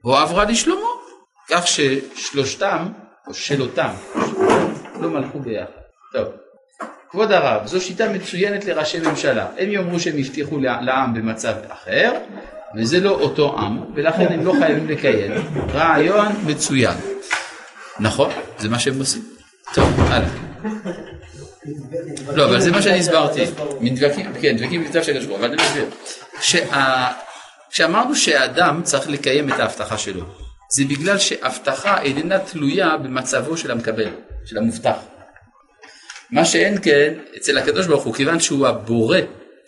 [0.03, 0.89] הועברה לשלמה,
[1.49, 2.89] כך ששלושתם,
[3.29, 3.95] או שלותם,
[5.01, 5.78] לא מלכו ביחד.
[6.13, 6.29] טוב,
[7.11, 9.47] כבוד הרב, זו שיטה מצוינת לראשי ממשלה.
[9.59, 12.13] הם יאמרו שהם הבטיחו לעם במצב אחר,
[12.77, 15.33] וזה לא אותו עם, ולכן הם לא חייבים לקיים.
[15.75, 16.95] רעיון מצוין.
[18.01, 19.23] נכון, זה מה שהם עושים.
[19.75, 20.29] טוב, הלאה.
[22.35, 23.45] לא, אבל זה מה שאני הסברתי.
[23.81, 25.87] מדבקים, כן, דבקים בכתב של הקדוש אבל אני מסביר.
[27.71, 30.25] כשאמרנו שהאדם צריך לקיים את ההבטחה שלו,
[30.71, 34.09] זה בגלל שהבטחה איננה תלויה במצבו של המקבל,
[34.45, 34.97] של המובטח.
[36.31, 39.19] מה שאין כן, אצל הקדוש ברוך הוא, כיוון שהוא הבורא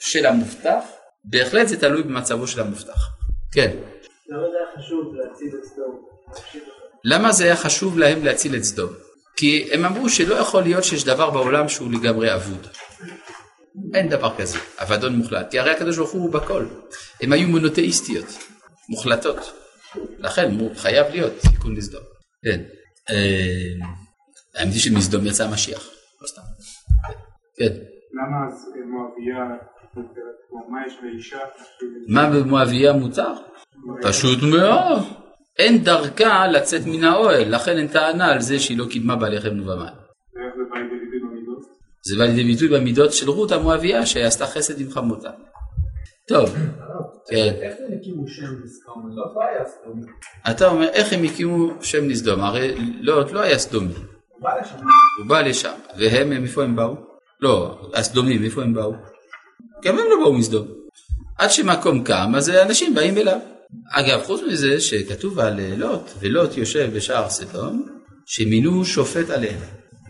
[0.00, 0.84] של המובטח,
[1.24, 3.08] בהחלט זה תלוי במצבו של המובטח.
[3.52, 3.70] כן.
[4.28, 6.06] למה זה היה חשוב להציל את סדום?
[7.04, 8.92] למה זה היה חשוב להם להציל את סדום?
[9.36, 12.66] כי הם אמרו שלא יכול להיות שיש דבר בעולם שהוא לגמרי אבוד.
[13.94, 16.66] אין דבר כזה, אבדון מוחלט, כי הרי הקדוש ברוך הוא בכל.
[17.20, 18.26] הם היו מונותאיסטיות,
[18.88, 19.52] מוחלטות.
[20.18, 22.02] לכן הוא חייב להיות תיקון לסדום.
[22.44, 22.60] כן.
[23.10, 23.86] אה,
[24.54, 25.88] האמת היא שמסדום יצא המשיח,
[26.22, 26.42] לא סתם.
[27.56, 27.72] כן.
[28.12, 29.44] למה אז מואביה,
[30.68, 31.38] מה יש לאישה?
[32.08, 33.32] מה במואביה מותר?
[34.02, 35.02] פשוט מאוד.
[35.58, 39.76] אין דרכה לצאת מן האוהל, לכן אין טענה על זה שהיא לא קידמה בלחם ובמים.
[39.76, 41.62] ואיך זה בא לידי ביטוי במידות?
[42.02, 45.30] זה בא לידי ביטוי במידות של רות המואביה שעשתה חסד עם חמותה.
[46.28, 46.54] טוב,
[47.30, 47.54] כן.
[47.60, 49.10] איך הם הקימו שם לסדום?
[49.16, 50.02] לא לא היה סדומי.
[50.50, 53.94] אתה אומר איך הם הקימו שם לסדום, הרי לא, לא היה סדומי,
[54.40, 54.76] הוא בא לשם.
[55.18, 56.94] הוא בא לשם, והם, מאיפה הם באו?
[57.40, 58.92] לא, הסדומים, מאיפה הם באו?
[59.84, 60.66] גם הם לא באו מסדום.
[61.38, 63.38] עד שמקום קם, אז אנשים באים אליו.
[63.92, 67.86] אגב, חוץ מזה שכתוב על לוט, ולוט יושב בשער סדום,
[68.26, 69.58] שמינו שופט עליהם.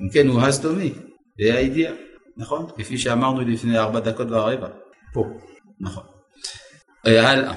[0.03, 0.93] אם כן הוא הסדומי,
[1.41, 1.93] זה הידיעה,
[2.37, 2.67] נכון?
[2.79, 4.69] כפי שאמרנו לפני ארבע דקות ורבע.
[5.13, 5.25] פה,
[5.81, 6.05] נכון.
[7.07, 7.55] אה, הלאה.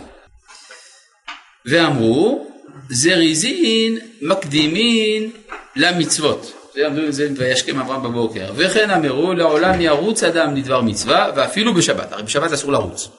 [1.65, 2.47] ואמרו,
[2.89, 5.31] זריזין מקדימין
[5.75, 6.62] למצוות.
[6.77, 8.51] אמרו את זה וישכם אברהם בבוקר.
[8.55, 12.12] וכן אמרו, לעולם ירוץ אדם לדבר מצווה, ואפילו בשבת.
[12.12, 13.09] הרי בשבת אסור לרוץ.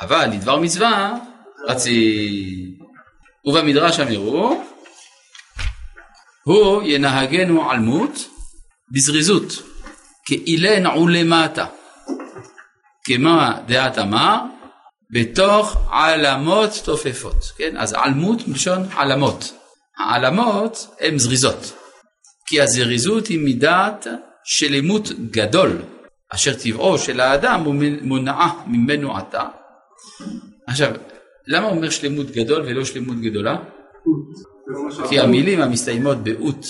[0.00, 1.14] אבל לדבר מצווה
[1.68, 2.86] רצים.
[3.44, 4.62] ובמדרש אמרו,
[6.44, 8.28] הוא ינהגנו עלמות
[8.90, 9.52] בזריזות,
[10.24, 11.66] כאילן עולמטה,
[13.04, 14.38] כמה דעת אמר,
[15.10, 17.76] בתוך עלמות תופפות, כן?
[17.76, 19.52] אז עלמות מלשון עלמות.
[19.98, 21.72] העלמות הן זריזות,
[22.46, 24.06] כי הזריזות היא מידת
[24.44, 25.82] שלמות גדול,
[26.28, 29.44] אשר טבעו של האדם הוא מונעה ממנו עתה.
[30.66, 30.92] עכשיו,
[31.46, 33.56] למה הוא אומר שלמות גדול ולא שלמות גדולה?
[35.08, 36.66] כי המילים המסתיימות באות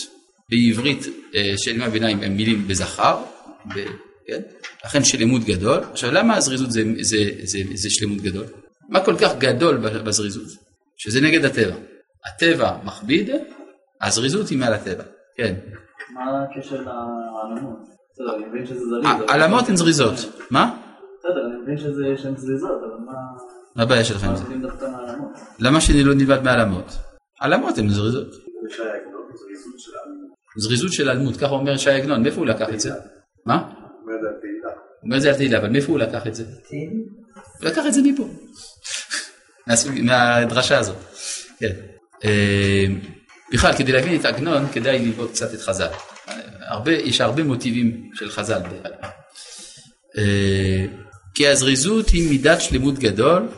[0.51, 3.23] בעברית אה, של ימי הביניים הן מילים בזכר,
[3.75, 3.85] ב,
[4.27, 4.41] כן?
[4.85, 5.81] לכן שלמות גדול.
[5.93, 8.45] עכשיו למה הזריזות זה, זה, זה, זה שלמות גדול?
[8.89, 10.49] מה כל כך גדול בזריזות?
[10.97, 11.75] שזה נגד הטבע.
[12.27, 13.31] הטבע מכביד,
[14.03, 15.05] הזריזות היא מעל הטבע.
[15.37, 15.55] כן.
[16.15, 17.79] מה הקשר לעלמות?
[18.13, 19.07] בסדר, אני מבין שזה זריז.
[19.29, 20.15] העלמות הן זריזות.
[20.51, 20.77] מה?
[21.19, 23.13] בסדר, אני מבין שזה שהן זריזות, אבל מה...
[23.77, 24.43] מה הבעיה שלך מה עם זה?
[24.43, 25.31] לומדים דווקא מהעלמות?
[25.59, 26.99] למה שאני לא נלמד מהעלמות?
[27.41, 28.29] העלמות הן זריזות.
[30.57, 32.91] זריזות של אלמות, ככה אומר שי עגנון, מאיפה הוא לקח את זה?
[33.47, 33.73] מה?
[34.03, 34.69] אומר את זה על תהילה.
[34.69, 36.45] הוא אומר את זה על תהילה, אבל מאיפה הוא לקח את זה?
[37.61, 38.29] הוא לקח את זה מפה.
[40.07, 40.97] מהדרשה הזאת.
[41.59, 41.73] כן.
[43.53, 45.89] בכלל, כדי להבין את עגנון, כדאי ללמוד קצת את חז"ל.
[46.61, 48.63] הרבה, יש הרבה מוטיבים של חז"ל.
[50.19, 50.87] אה,
[51.35, 53.49] כי הזריזות היא מידת שלמות גדול,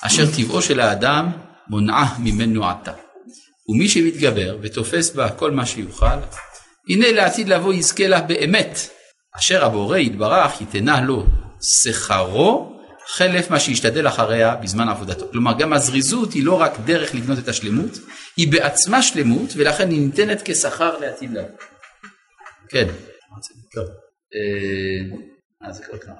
[0.00, 1.30] אשר טבעו של האדם
[1.68, 2.92] מונעה ממנו עתה.
[3.68, 6.06] ומי שמתגבר ותופס בה כל מה שיוכל,
[6.88, 8.78] הנה לעתיד לבוא יזכה לה באמת,
[9.38, 11.26] אשר הבורא יתברך ייתנה לו
[11.62, 12.77] שכרו
[13.08, 15.28] חלף מה שישתדל אחריה בזמן עבודתו.
[15.32, 17.98] כלומר גם הזריזות היא לא רק דרך לבנות את השלמות,
[18.36, 21.48] היא בעצמה שלמות ולכן היא ניתנת כשכר לעתיד לבוא.
[22.68, 22.88] כן.
[24.34, 26.14] אה, קרה.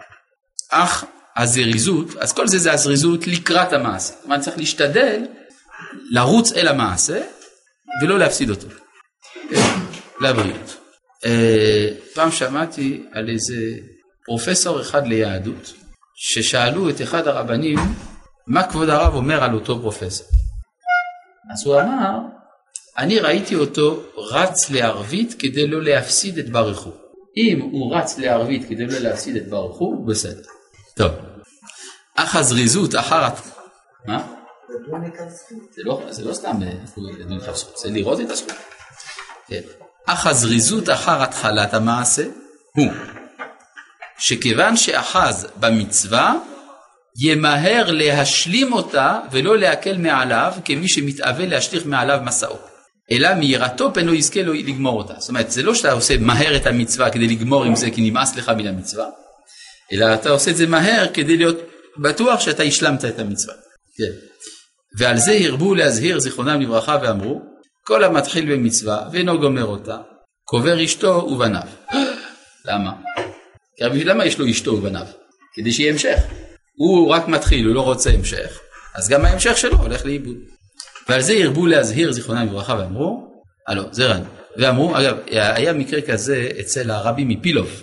[0.71, 1.05] אך
[1.37, 4.15] הזריזות, אז כל זה זה הזריזות לקראת המעשה.
[4.23, 5.27] כלומר צריך להשתדל
[6.11, 7.23] לרוץ אל המעשה
[8.03, 8.67] ולא להפסיד אותו.
[10.21, 10.77] לבריאות.
[11.25, 13.57] אה, פעם שמעתי על איזה
[14.25, 15.75] פרופסור אחד ליהדות,
[16.21, 17.79] ששאלו את אחד הרבנים,
[18.47, 20.27] מה כבוד הרב אומר על אותו פרופסור?
[21.53, 22.19] אז הוא אמר,
[22.99, 26.91] אני ראיתי אותו רץ לערבית כדי לא להפסיד את ברכו.
[27.37, 30.43] אם הוא רץ לערבית כדי לא להפסיד את ברכו, בסדר.
[30.97, 31.13] טוב.
[32.17, 33.29] אך הזריזות אחר...
[34.07, 34.27] מה?
[35.71, 36.73] זה לא, זה לא סתם אה,
[37.77, 38.53] זה לראות את הזכות.
[39.47, 39.61] כן.
[40.07, 42.23] אך הזריזות אחר התחלת המעשה
[42.77, 42.87] הוא
[44.19, 46.35] שכיוון שאחז במצווה,
[47.21, 52.57] ימהר להשלים אותה ולא להקל מעליו כמי שמתאווה להשליך מעליו מסעו.
[53.11, 55.15] אלא מיראתו פן לא יזכה לו לגמור אותה.
[55.19, 58.37] זאת אומרת, זה לא שאתה עושה מהר את המצווה כדי לגמור עם זה כי נמאס
[58.37, 59.07] לך מן המצווה,
[59.93, 61.57] אלא אתה עושה את זה מהר כדי להיות
[62.03, 63.55] בטוח שאתה השלמת את המצווה.
[63.97, 64.13] כן.
[64.99, 67.43] ועל זה הרבו להזהיר זיכרונם לברכה ואמרו,
[67.85, 69.99] כל המתחיל במצווה ואינו גומר אותה,
[70.45, 71.63] קובר אשתו ובניו.
[72.69, 72.93] למה?
[73.79, 75.07] כי הרי למה יש לו אשתו ובניו?
[75.55, 76.19] כדי שיהיה המשך.
[76.75, 78.61] הוא רק מתחיל, הוא לא רוצה המשך,
[78.95, 80.37] אז גם ההמשך שלו הולך לאיבוד.
[81.09, 84.23] ועל זה הרבו להזהיר זיכרונם לברכה ואמרו, אה לא, זה רן.
[84.57, 87.83] ואמרו, אגב, היה מקרה כזה אצל הרבי מפילוב.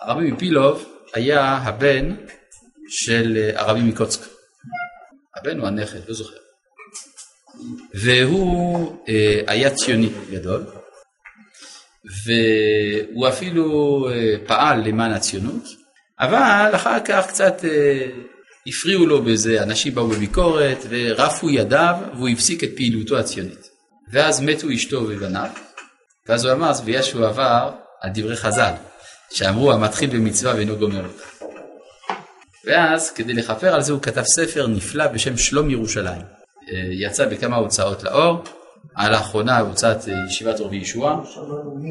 [0.00, 2.14] הרבי מפילוב היה הבן
[2.88, 4.20] של הרבי מקוצק.
[5.36, 6.36] הבן הוא הנכד, לא זוכר.
[7.94, 10.64] והוא אה, היה ציוני גדול,
[12.24, 15.64] והוא אפילו אה, פעל למען הציונות,
[16.20, 18.06] אבל אחר כך קצת אה,
[18.66, 23.76] הפריעו לו בזה, אנשים באו בביקורת ורפו ידיו והוא הפסיק את פעילותו הציונית.
[24.12, 25.50] ואז מתו אשתו ובניו,
[26.28, 27.70] ואז הוא אמר, אז בגלל שהוא עבר
[28.02, 28.72] על דברי חז"ל,
[29.32, 31.24] שאמרו המתחיל במצווה ואינו גומר אותה.
[32.66, 36.22] ואז כדי לכפר על זה הוא כתב ספר נפלא בשם שלום ירושלים.
[36.72, 38.44] אה, יצא בכמה הוצאות לאור,
[38.94, 39.96] על האחרונה הוצאת
[40.28, 41.20] ישיבת ערבי ישועה,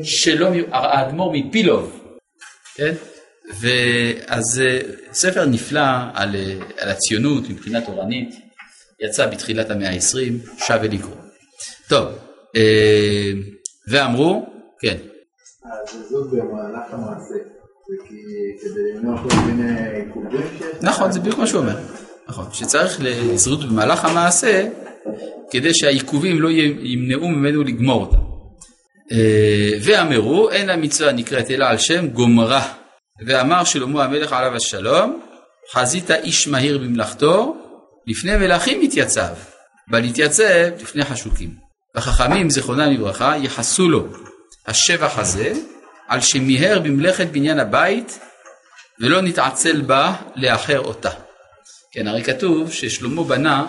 [0.03, 2.01] שלום, האדמו"ר מפילוב,
[2.75, 2.93] כן?
[3.59, 4.79] ואז אה,
[5.13, 5.81] ספר נפלא
[6.13, 8.35] על, אה, על הציונות מבחינה תורנית,
[8.99, 11.15] יצא בתחילת המאה ה-20, שווה לקרוא.
[11.89, 12.07] טוב,
[12.55, 13.31] אה,
[13.91, 14.45] ואמרו,
[14.79, 14.97] כן,
[15.83, 17.33] הזריזות במהלך המעשה,
[17.87, 18.15] זה כי
[18.61, 20.67] כדי למנוע כל מיני עיכובים שיש...
[20.81, 21.77] נכון, זה בדיוק מה שהוא אומר.
[22.27, 24.67] נכון, שצריך לזריזות במהלך המעשה,
[25.51, 26.49] כדי שהעיכובים לא
[26.81, 28.17] ימנעו ממנו לגמור אותה.
[29.11, 32.73] אה, ואמרו, אין המצווה נקראת אלא על שם גומרה.
[33.27, 35.21] ואמר שלמה המלך עליו השלום,
[35.73, 37.57] חזית איש מהיר במלאכתו,
[38.07, 39.33] לפני מלכים יתייצב,
[39.87, 41.49] בל יתייצב לפני חשוקים.
[41.97, 44.07] וחכמים זיכרונם לברכה יחסו לו
[44.67, 45.53] השבח הזה
[46.07, 48.19] על שמיהר במלאכת בניין הבית
[49.01, 51.09] ולא נתעצל בה לאחר אותה.
[51.91, 53.65] כן, הרי כתוב ששלמה בנה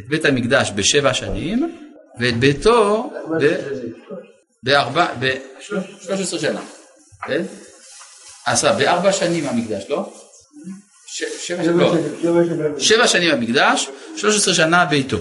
[0.00, 1.74] את בית המקדש בשבע שנים
[2.20, 3.10] ואת ביתו
[3.40, 3.54] ב...
[4.62, 6.60] בארבע, בשלוש עשרה שנה,
[7.26, 7.42] כן?
[8.46, 10.12] עשה, בארבע שנים המקדש, לא?
[11.06, 11.94] ש- שבע שנים, לא.
[12.78, 15.18] שבע שנים המקדש, שלוש עשרה שנה ביתו.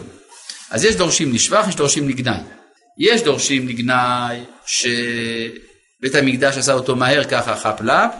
[0.71, 2.41] אז יש דורשים לשבח, יש דורשים לגנאי.
[2.97, 8.11] יש דורשים לגנאי שבית המקדש עשה אותו מהר ככה חאפ לאפ,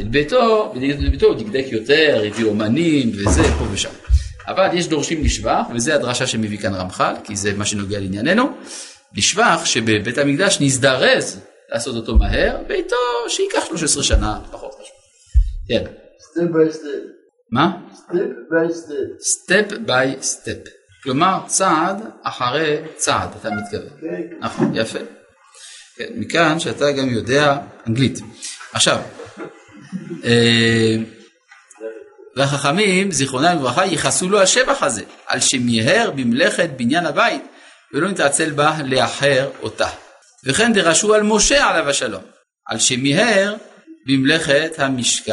[0.00, 3.88] את ביתו, את ביתו הוא דקדק יותר, הביא אומנים וזה פה ושם.
[4.48, 8.56] אבל יש דורשים לשבח, וזה הדרשה שמביא כאן רמח"ל, כי זה מה שנוגע לענייננו,
[9.16, 11.40] לשבח שבבית המקדש נזדרז
[11.72, 12.96] לעשות אותו מהר, ביתו
[13.28, 14.96] שייקח 13 שנה פחות חשוב.
[15.68, 15.84] כן.
[16.20, 16.88] step by step.
[17.50, 17.76] מה?
[17.94, 18.14] step
[18.50, 18.94] by step.
[19.20, 20.68] step by step.
[21.02, 24.10] כלומר צעד אחרי צעד אתה מתכוון.
[24.40, 24.98] נכון, יפה.
[25.96, 27.56] כן, מכאן שאתה גם יודע
[27.86, 28.18] אנגלית.
[28.72, 28.98] עכשיו,
[30.24, 30.96] אה,
[32.38, 37.42] והחכמים, זיכרונם לברכה, ייחסו לו השבח הזה, על שמיהר במלאכת בניין הבית,
[37.94, 39.88] ולא נתעצל בה לאחר אותה.
[40.44, 42.22] וכן דרשו על משה עליו השלום,
[42.66, 43.54] על שמיהר
[44.06, 45.32] במלאכת המשכן.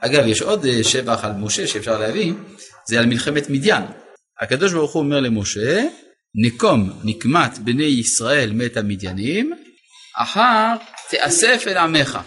[0.00, 2.32] אגב, יש עוד אה, שבח על משה שאפשר להביא,
[2.88, 3.84] זה על מלחמת מדיין.
[4.40, 5.82] הקדוש ברוך הוא אומר למשה,
[6.44, 9.52] נקום נקמת בני ישראל מת המדיינים,
[10.16, 10.74] אחר
[11.10, 12.18] תאסף אל עמך.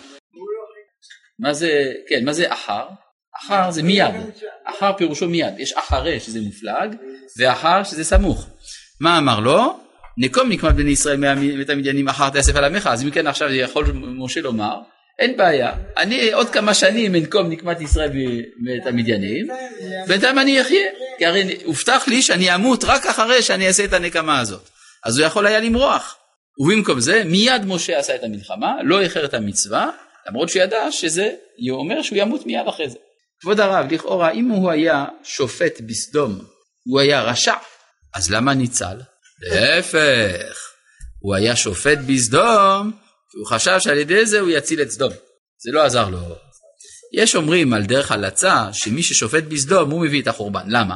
[1.39, 1.71] מה זה,
[2.09, 2.83] כן, מה זה אחר?
[3.45, 4.13] אחר זה מיד,
[4.65, 6.95] אחר פירושו מיד, יש אחרי שזה מופלג,
[7.37, 8.47] ואחר שזה סמוך.
[8.99, 9.79] מה אמר לו?
[10.17, 13.91] נקום נקמת בני ישראל מת המדיינים אחר תאסף על עמך, אז אם כן עכשיו יכול
[13.93, 14.79] משה לומר,
[15.19, 18.09] אין בעיה, אני עוד כמה שנים אנקום נקמת ישראל
[18.65, 19.47] ואת המדיינים,
[20.07, 24.39] בינתיים אני אחיה, כי הרי הובטח לי שאני אמות רק אחרי שאני אעשה את הנקמה
[24.39, 24.69] הזאת.
[25.05, 26.17] אז הוא יכול היה למרוח.
[26.59, 29.89] ובמקום זה, מיד משה עשה את המלחמה, לא איחר את המצווה,
[30.27, 31.29] למרות שהוא ידע שזה
[31.69, 32.97] אומר שהוא ימות מיד אחרי זה.
[33.41, 36.45] כבוד הרב, לכאורה, אם הוא היה שופט בסדום,
[36.85, 37.53] הוא היה רשע,
[38.15, 38.97] אז למה ניצל?
[39.41, 40.57] להפך,
[41.19, 42.91] הוא היה שופט בסדום,
[43.37, 45.11] הוא חשב שעל ידי זה הוא יציל את סדום.
[45.59, 46.19] זה לא עזר לו.
[47.13, 50.65] יש אומרים על דרך הלצה שמי ששופט בסדום הוא מביא את החורבן.
[50.67, 50.95] למה?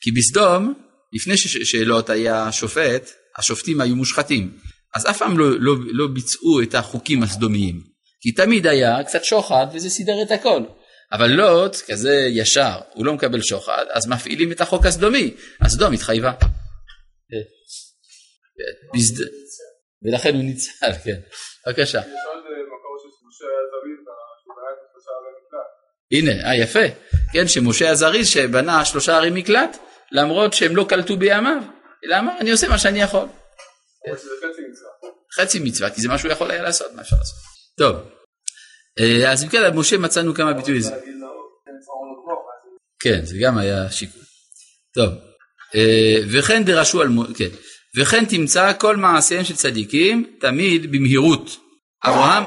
[0.00, 0.74] כי בסדום,
[1.12, 4.58] לפני שלוט היה שופט, השופטים היו מושחתים.
[4.94, 7.80] אז אף פעם לא, לא, לא ביצעו את החוקים הסדומיים.
[8.20, 10.62] כי תמיד היה קצת שוחד וזה סידר את הכל.
[11.12, 15.34] אבל לוט כזה ישר, הוא לא מקבל שוחד, אז מפעילים את החוק הסדומי.
[15.60, 16.32] הסדום התחייבה.
[20.02, 21.20] ולכן הוא ניצל, כן.
[21.66, 21.98] בבקשה.
[21.98, 22.04] אה,
[25.38, 25.66] מקלט.
[26.12, 26.94] הנה, אה יפה,
[27.32, 29.76] כן, שמשה הזריז שבנה שלושה ערי מקלט,
[30.12, 31.62] למרות שהם לא קלטו בימיו.
[32.02, 32.38] למה?
[32.38, 33.28] אני עושה מה שאני יכול.
[34.08, 35.10] חצי מצווה.
[35.34, 37.36] חצי מצווה, כי זה מה שהוא יכול היה לעשות, מה אפשר לעשות.
[37.78, 38.15] טוב, אה,
[39.28, 40.80] אז אם כן, על משה מצאנו כמה ביטויים.
[43.00, 44.22] כן, זה גם היה שיקול.
[44.94, 45.12] טוב,
[45.74, 47.48] אה, וכן דרשו על, מו- כן,
[47.96, 51.56] וכן תמצא כל מעשיהם של צדיקים תמיד במהירות.
[52.04, 52.44] אברהם,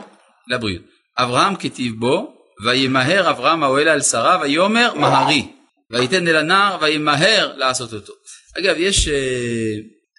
[0.47, 0.81] לבריאות,
[1.17, 2.33] אברהם כתיב בו,
[2.65, 5.47] וימהר אברהם האוהלה אל שרה, ויאמר מהרי,
[5.91, 8.13] ויתן אל הנער, וימהר לעשות אותו.
[8.59, 9.75] אגב, יש, אה,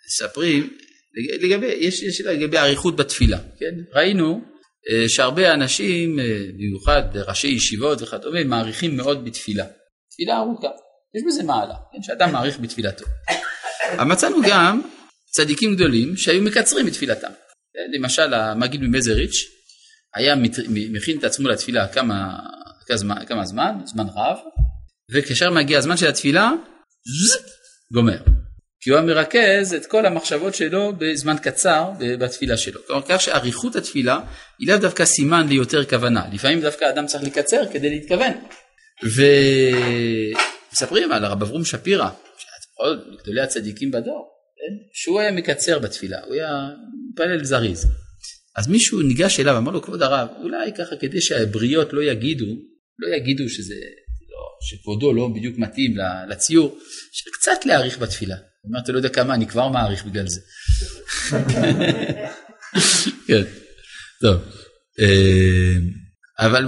[0.09, 0.71] מספרים,
[1.15, 3.75] לג- לגבי, יש, שאלה לגבי אריכות בתפילה, כן?
[3.99, 4.51] ראינו אה,
[5.09, 9.65] שהרבה אנשים, אה, במיוחד ראשי ישיבות וכדומה, מעריכים מאוד בתפילה.
[10.11, 10.69] תפילה ארוכה,
[11.15, 12.03] יש בזה מעלה, כן?
[12.03, 13.05] שאדם מעריך בתפילתו.
[13.99, 14.83] אבל מצאנו גם
[15.31, 17.31] צדיקים גדולים שהיו מקצרים את תפילתם.
[17.75, 17.99] כן?
[17.99, 19.47] למשל המגיד ממזריץ'
[20.15, 20.35] היה
[20.69, 22.39] מכין את עצמו לתפילה כמה,
[22.87, 24.39] כמה, כמה זמן, זמן רב,
[25.13, 26.51] וכאשר מגיע הזמן של התפילה,
[27.93, 28.40] גומר.
[28.81, 32.81] כי הוא היה מרכז את כל המחשבות שלו בזמן קצר בתפילה שלו.
[32.87, 34.21] כלומר, כך שאריכות התפילה
[34.59, 36.25] היא לאו דווקא סימן ליותר כוונה.
[36.33, 38.33] לפעמים דווקא אדם צריך לקצר כדי להתכוון.
[40.73, 44.75] ומספרים על הרב אברום שפירא, שהיה גדולי הצדיקים בדור, כן?
[44.93, 46.69] שהוא היה מקצר בתפילה, הוא היה
[47.11, 47.87] מתפלל זריז.
[48.57, 52.47] אז מישהו ניגש אליו, אמר לו, כבוד הרב, אולי ככה כדי שהבריות לא יגידו,
[52.99, 53.75] לא יגידו שזה,
[54.31, 55.95] לא, שכבודו לא בדיוק מתאים
[56.29, 56.79] לציור,
[57.13, 58.37] שקצת להאריך בתפילה.
[58.61, 60.41] הוא אומר, אתה לא יודע כמה, אני כבר מעריך בגלל זה.
[63.27, 63.43] כן,
[64.21, 64.37] טוב.
[65.01, 65.77] אה,
[66.39, 66.67] אבל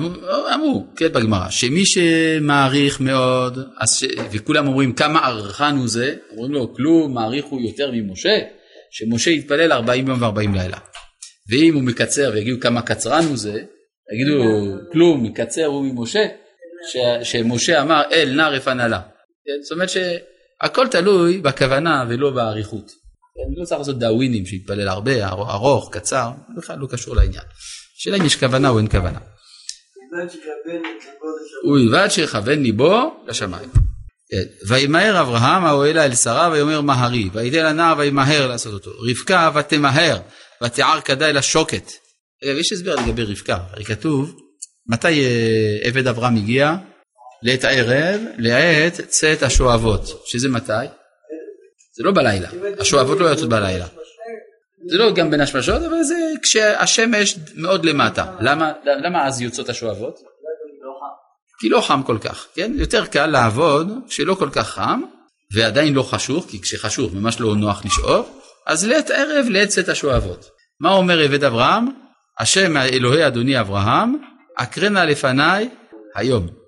[0.55, 4.05] אמרו, כן בגמרא, שמי שמעריך מאוד, ש...
[4.33, 8.38] וכולם אומרים כמה ערכן הוא זה, אומרים לו כלום, מעריך הוא יותר ממשה,
[8.90, 10.78] שמשה יתפלל 40 יום ו-40 לילה.
[11.50, 13.62] ואם הוא מקצר ויגידו כמה קצרן הוא זה,
[14.14, 14.42] יגידו
[14.92, 16.24] כלום, מקצר הוא ממשה,
[16.92, 16.96] ש...
[17.33, 19.00] שמשה אמר אל נא רפנה לה.
[19.44, 19.62] כן?
[19.62, 19.90] זאת אומרת
[20.62, 22.87] שהכל תלוי בכוונה ולא באריכות.
[23.35, 23.61] כן?
[23.61, 27.44] לא צריך לעשות דאווינים שיתפלל הרבה, ארוך, קצר, בכלל לא קשור לעניין.
[27.98, 29.18] השאלה אם יש כוונה או אין כוונה.
[31.64, 33.70] ובלבד שיכוון ליבו לשמיים.
[34.31, 34.68] כן.
[34.68, 38.90] וימהר אברהם האוהלה אל שרה ויאמר מהרי ויתן לנער וימהר לעשות אותו.
[39.11, 40.18] רבקה ותמהר
[40.62, 41.92] ותיער כדאי לשוקת.
[42.44, 44.37] אגב יש הסבר לגבי רבקה, הרי כתוב
[44.88, 46.77] מתי אה, עבד אברהם הגיע?
[47.42, 50.87] לעת הערב, לעת צאת השואבות, שזה מתי?
[51.96, 52.48] זה לא בלילה,
[52.79, 53.87] השואבות לא יוצאות בלילה.
[54.87, 58.27] זה לא גם בין השמשות, אבל זה כשהשמש מאוד למטה.
[58.40, 60.19] למה, למה אז יוצאות השואבות?
[61.60, 62.73] כי לא חם כל כך, כן?
[62.75, 65.02] יותר קל לעבוד כשלא כל כך חם,
[65.54, 70.50] ועדיין לא חשוך, כי כשחשוך ממש לא נוח לשאוב, אז לעת ערב לעת צאת השואבות.
[70.81, 71.87] מה אומר עבד אברהם?
[72.38, 74.17] השם אלוהי אדוני אברהם,
[74.56, 75.69] אקרנה לפניי
[76.14, 76.62] היום.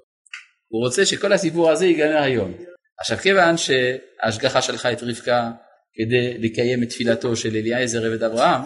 [0.68, 2.54] הוא רוצה שכל הסיפור הזה ייגמר היום.
[3.00, 5.50] עכשיו כיוון שההשגחה שלחה את רבקה
[5.94, 8.60] כדי לקיים את תפילתו של אליעזר עבד אברהם,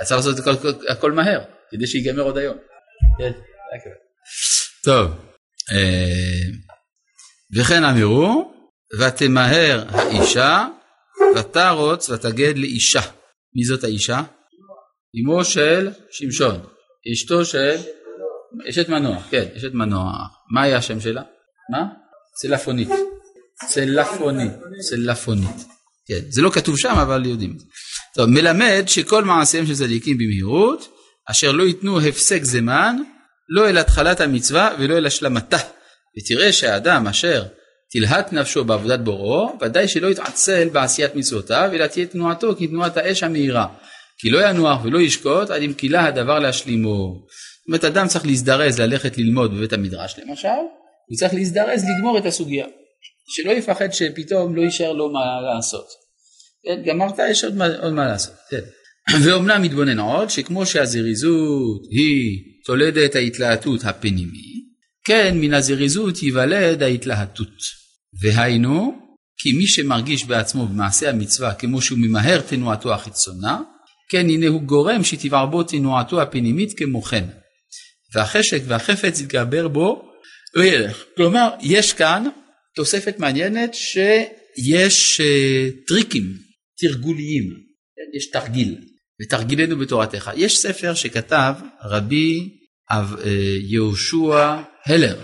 [0.00, 1.40] אז צריך לעשות את הכל, הכל מהר,
[1.70, 2.56] כדי שיגמר עוד היום.
[3.18, 3.32] כן.
[4.84, 5.10] טוב,
[5.72, 6.50] אה,
[7.56, 8.54] וכן אמרו,
[9.00, 10.66] ותמהר האישה,
[11.36, 13.00] ותרוץ ותגד לאישה.
[13.56, 14.22] מי זאת האישה?
[15.20, 16.60] אמו של שמשון,
[17.12, 17.76] אשתו של
[18.68, 20.12] אשת מנוע, כן, אשת מנוע.
[20.54, 21.22] מה היה השם שלה?
[21.70, 21.84] מה?
[22.34, 22.88] צלפונית.
[23.68, 25.66] צלפונית, צלפונית.
[26.06, 27.56] כן, זה לא כתוב שם אבל יודעים.
[28.14, 30.88] טוב, מלמד שכל מעשיהם של צדיקים במהירות,
[31.30, 32.96] אשר לא ייתנו הפסק זמן,
[33.48, 35.58] לא אל התחלת המצווה ולא אל השלמתה.
[36.18, 37.44] ותראה שהאדם אשר
[37.90, 43.66] תלהט נפשו בעבודת בוראו, ודאי שלא יתעצל בעשיית מצוותיו, אלא תהיה תנועתו כתנועת האש המהירה.
[44.18, 47.26] כי לא ינוח ולא ישקוט עד אם כילה הדבר להשלימו.
[47.26, 50.48] זאת אומרת, אדם צריך להזדרז ללכת ללמוד בבית המדרש למשל,
[51.08, 52.66] הוא צריך להזדרז לגמור את הסוגיה.
[53.28, 55.86] שלא יפחד שפתאום לא יישאר לו מה לעשות.
[56.64, 58.34] כן, גמרת, יש עוד מה, עוד מה לעשות.
[58.50, 58.60] כן.
[59.24, 64.64] ואומנם מתבונן עוד, שכמו שהזריזות היא תולדת ההתלהטות הפנימית,
[65.04, 67.84] כן, מן הזריזות ייוולד ההתלהטות.
[68.22, 68.94] והיינו,
[69.38, 73.60] כי מי שמרגיש בעצמו במעשה המצווה כמו שהוא ממהר תנועתו החיצונה,
[74.10, 77.24] כן הנה הוא גורם שתבער בו תנועתו הפנימית כמו כן.
[78.14, 80.13] והחשק והחפץ יתגבר בו.
[81.16, 82.24] כלומר, יש כאן
[82.74, 86.22] תוספת מעניינת שיש uh, טריקים
[86.78, 87.50] תרגוליים,
[87.96, 88.78] כן, יש תרגיל,
[89.22, 90.30] ותרגילנו בתורתך.
[90.36, 92.58] יש ספר שכתב רבי
[92.92, 92.94] uh,
[93.62, 95.20] יהושע הלר,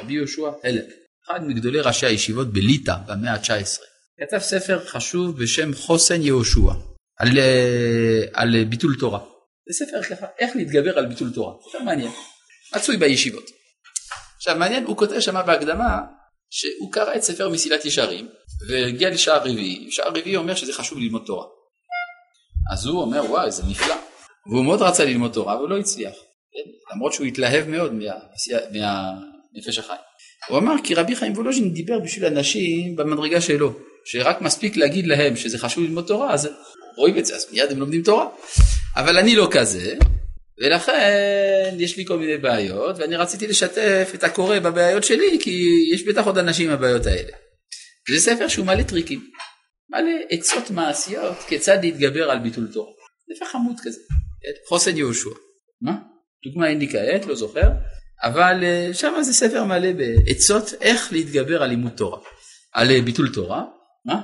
[0.00, 0.84] רבי יהושע הלר,
[1.26, 3.80] אחד מגדולי ראשי הישיבות בליטא במאה ה-19.
[4.20, 6.72] כתב ספר חשוב בשם חוסן יהושע,
[7.18, 9.20] על, uh, על ביטול תורה.
[9.68, 12.10] זה ספר ככה, איך להתגבר על ביטול תורה, ספר מעניין,
[12.76, 13.65] מצוי בישיבות.
[14.46, 16.00] עכשיו מעניין, הוא כותב שמה בהקדמה
[16.50, 18.28] שהוא קרא את ספר מסילת ישרים
[18.68, 21.46] והגיע לשער רביעי, שער רביעי אומר שזה חשוב ללמוד תורה.
[22.72, 23.94] אז הוא אומר וואי זה נפלא,
[24.50, 26.14] והוא מאוד רצה ללמוד תורה אבל לא הצליח?
[26.94, 27.92] למרות שהוא התלהב מאוד
[28.72, 30.00] מהנפש החיים.
[30.48, 33.72] הוא אמר כי רבי חיים וולוז'ין דיבר בשביל אנשים במדרגה שלו,
[34.04, 36.48] שרק מספיק להגיד להם שזה חשוב ללמוד תורה אז
[36.98, 38.26] רואים את זה אז מיד הם לומדים תורה.
[38.96, 39.94] אבל אני לא כזה,
[40.64, 46.02] ולכן יש לי כל מיני בעיות ואני רציתי לשתף את הקורא בבעיות שלי כי יש
[46.02, 47.32] בטח עוד אנשים עם הבעיות האלה.
[48.10, 49.30] זה ספר שהוא מלא טריקים,
[49.90, 52.92] מלא עצות מעשיות כיצד להתגבר על ביטול תורה.
[53.34, 54.00] ספר חמוד כזה,
[54.42, 54.68] כן?
[54.68, 55.30] חוסן יהושע.
[55.80, 55.92] מה?
[56.44, 57.70] דוגמה אין לי כעת, לא זוכר,
[58.22, 62.18] אבל אה, שם זה ספר מלא בעצות איך להתגבר על לימוד תורה,
[62.72, 63.64] על אה, ביטול תורה.
[64.04, 64.22] מה?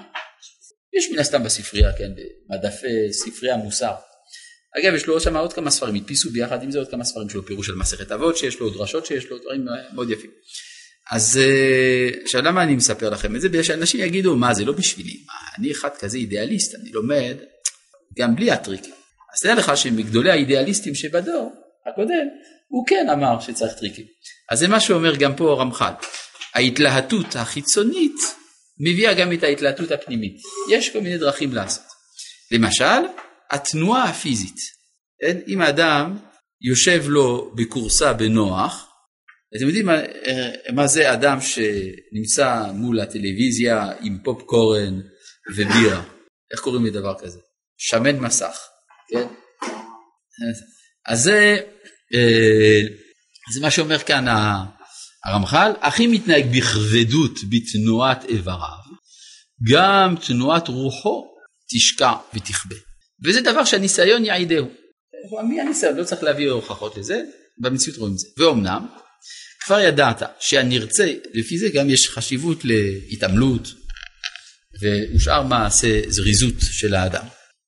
[0.98, 2.10] יש מן הסתם בספרייה, כן,
[2.48, 3.94] במדפי ספרי המוסר.
[4.78, 7.46] אגב, יש לו שם עוד כמה ספרים, הדפיסו ביחד עם זה עוד כמה ספרים שלו,
[7.46, 10.30] פירוש על מסכת אבות שיש לו, דרשות שיש לו, דברים מאוד יפים.
[11.10, 13.48] אז אה, עכשיו למה אני מספר לכם את זה?
[13.48, 17.36] בגלל שאנשים יגידו, מה זה לא בשבילי, מה, אני אחד כזה אידיאליסט, אני לומד
[18.18, 18.94] גם בלי הטריקים.
[19.34, 21.52] אז תדע לך שמגדולי האידיאליסטים שבדור
[21.86, 22.26] הקודם,
[22.68, 24.04] הוא כן אמר שצריך טריקים.
[24.50, 25.92] אז זה מה שאומר גם פה רמח"ל.
[26.54, 28.16] ההתלהטות החיצונית
[28.80, 30.36] מביאה גם את ההתלהטות הפנימית.
[30.70, 31.84] יש כל מיני דרכים לעשות.
[32.50, 33.02] למשל,
[33.52, 34.56] התנועה הפיזית.
[35.48, 36.18] אם האדם
[36.60, 38.88] יושב לו בכורסה בנוח,
[39.56, 39.96] אתם יודעים מה,
[40.74, 45.00] מה זה אדם שנמצא מול הטלוויזיה עם פופקורן
[45.54, 46.02] ובירה,
[46.52, 47.38] איך קוראים לדבר כזה?
[47.78, 48.58] שמן מסך,
[49.08, 49.26] כן?
[51.06, 51.56] אז זה,
[52.14, 52.80] אה,
[53.54, 54.24] זה מה שאומר כאן
[55.24, 58.82] הרמח"ל, אחי מתנהג בכבדות בתנועת איבריו,
[59.72, 61.24] גם תנועת רוחו
[61.70, 62.91] תשקע ותכבה.
[63.24, 64.68] וזה דבר שהניסיון יעידהו.
[65.48, 65.96] מי הניסיון?
[65.96, 67.22] לא צריך להביא הוכחות לזה,
[67.58, 68.28] במציאות רואים את זה.
[68.38, 68.86] ואומנם,
[69.64, 73.68] כבר ידעת שהנרצה, לפי זה גם יש חשיבות להתעמלות
[74.80, 77.24] ושאר מעשה זריזות של האדם.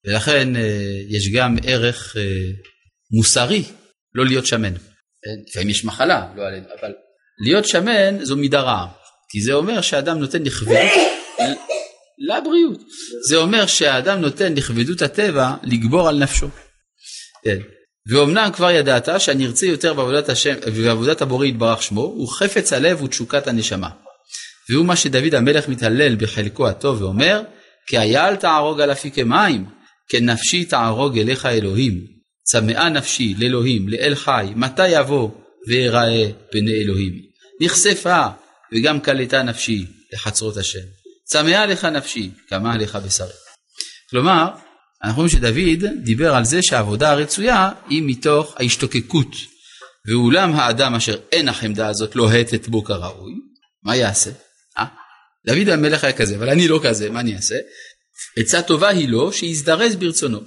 [0.06, 2.22] ולכן אה, יש גם ערך אה,
[3.10, 3.62] מוסרי
[4.14, 4.72] לא להיות שמן.
[5.48, 6.92] לפעמים יש מחלה, לא עלינו, אבל
[7.44, 8.86] להיות שמן זו מידה רעה.
[9.30, 10.90] כי זה אומר שאדם נותן לכבדות
[12.28, 12.80] לבריאות.
[13.28, 16.48] זה אומר שהאדם נותן לכבדות הטבע לגבור על נפשו.
[17.44, 17.58] כן.
[18.08, 23.46] ואומנם כבר ידעת שהנרצה יותר בעבודת השם ובעבודת הבורא יתברך שמו הוא חפץ הלב ותשוקת
[23.46, 23.88] הנשמה.
[24.70, 27.42] והוא מה שדוד המלך מתהלל בחלקו הטוב ואומר
[27.86, 29.64] כי אייל תערוג על אפיקי מים
[30.08, 32.06] כן נפשי תערוג אליך אלוהים
[32.44, 35.30] צמאה נפשי לאלוהים לאל חי מתי יבוא
[35.68, 37.12] ואראה פני אלוהים
[37.60, 38.26] נחשפה
[38.72, 43.28] וגם קלטה נפשי לחצרות השם צמאה לך נפשי, קמה לך בשרי.
[44.10, 44.48] כלומר,
[45.04, 49.36] אנחנו רואים שדוד דיבר על זה שהעבודה הרצויה היא מתוך ההשתוקקות.
[50.08, 53.32] ואולם האדם אשר אין החמדה הזאת לוהטת בו כראוי,
[53.82, 54.30] מה יעשה?
[54.78, 54.84] אה?
[55.46, 57.56] דוד המלך היה כזה, אבל אני לא כזה, מה אני אעשה?
[58.36, 60.40] עצה טובה היא לו שיזדרז ברצונו,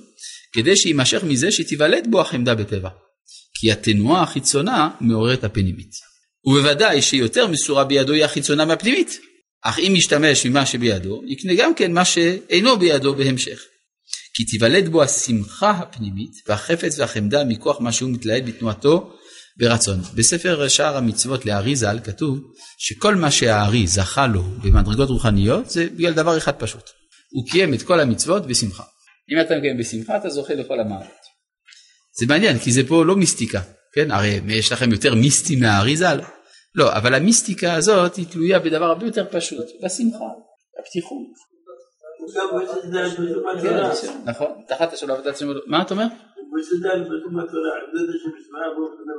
[0.54, 2.90] כדי שיימשך מזה שתיוולד בו החמדה בטבע.
[3.60, 5.92] כי התנועה החיצונה מעוררת הפנימית.
[6.46, 9.20] ובוודאי שיותר מסורה בידו היא החיצונה מהפנימית.
[9.64, 13.60] אך אם ישתמש ממה שבידו, יקנה גם כן מה שאינו בידו בהמשך.
[14.34, 19.14] כי תיוולד בו השמחה הפנימית והחפץ והחמדה מכוח מה שהוא מתלהד בתנועתו
[19.58, 20.02] ברצון.
[20.16, 22.40] בספר שער המצוות לארי ז"ל כתוב
[22.78, 26.90] שכל מה שהארי זכה לו במדרגות רוחניות זה בגלל דבר אחד פשוט.
[27.30, 28.84] הוא קיים את כל המצוות בשמחה.
[29.32, 31.28] אם אתה מקיים בשמחה אתה זוכה לכל המעלות.
[32.20, 33.62] זה מעניין כי זה פה לא מיסטיקה,
[33.94, 34.12] כן?
[34.12, 36.20] הרי יש לכם יותר מיסטי מהארי ז"ל?
[36.78, 40.26] לא, אבל המיסטיקה הזאת היא תלויה בדבר הרבה יותר פשוט, בשמחה,
[40.80, 41.28] בפתיחות.
[44.26, 46.06] נכון, תחת השם עבודת השם, מה אתה אומר?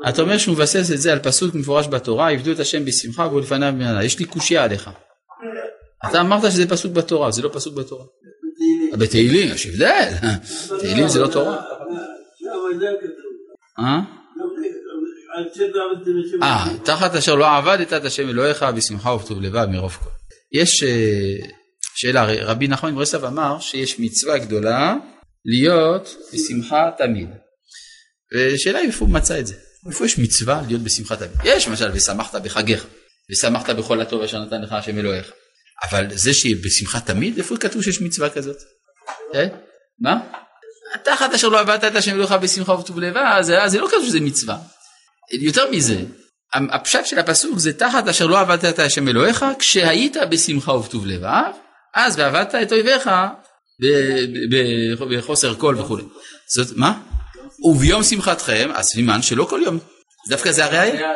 [0.08, 3.40] אתה אומר שהוא מבסס את זה על פסוק מפורש בתורה, עבדו את השם בשמחה ובואו
[3.40, 4.04] לפניו במעלה.
[4.04, 4.90] יש לי קושייה עליך.
[6.10, 8.04] אתה אמרת שזה פסוק בתורה, זה לא פסוק בתורה.
[8.98, 10.08] בתהילים, יש הבדל.
[10.80, 11.62] תהילים זה לא תורה.
[13.78, 14.17] אה?
[16.42, 20.10] אה, תחת אשר לא עבדת את השם אלוהיך בשמחה ובטוב לבב מרוב כל.
[20.52, 21.48] יש אה,
[21.94, 24.94] שאלה, רבי נחמן ברסלב אמר שיש מצווה גדולה
[25.44, 27.28] להיות בשמחה תמיד.
[28.34, 29.54] ושאלה איפה הוא מצא את זה.
[29.86, 31.36] איפה יש מצווה להיות בשמחה תמיד?
[31.44, 32.86] יש למשל ושמחת בחגיך,
[33.30, 35.32] ושמחת בכל הטוב אשר נתן לך השם אלוהיך.
[35.90, 38.56] אבל זה שיהיה בשמחה תמיד, איפה כתוב שיש מצווה כזאת?
[39.34, 39.46] אה?
[40.00, 40.20] מה?
[41.04, 44.58] תחת אשר לא עבדת את השם אלוהיך בשמחה ובטוב לבב, זה לא כתוב שזה מצווה.
[45.32, 45.96] יותר מזה,
[46.54, 51.52] הפשט של הפסוק זה תחת אשר לא עבדת את השם אלוהיך כשהיית בשמחה ובטוב לבב,
[51.94, 53.10] אז ועבדת את אויביך
[55.10, 56.04] בחוסר קול וכולי.
[56.54, 57.00] זאת, מה?
[57.64, 59.78] וביום שמחתכם, אז סימן שלא כל יום.
[60.28, 61.08] דווקא זה הראייה.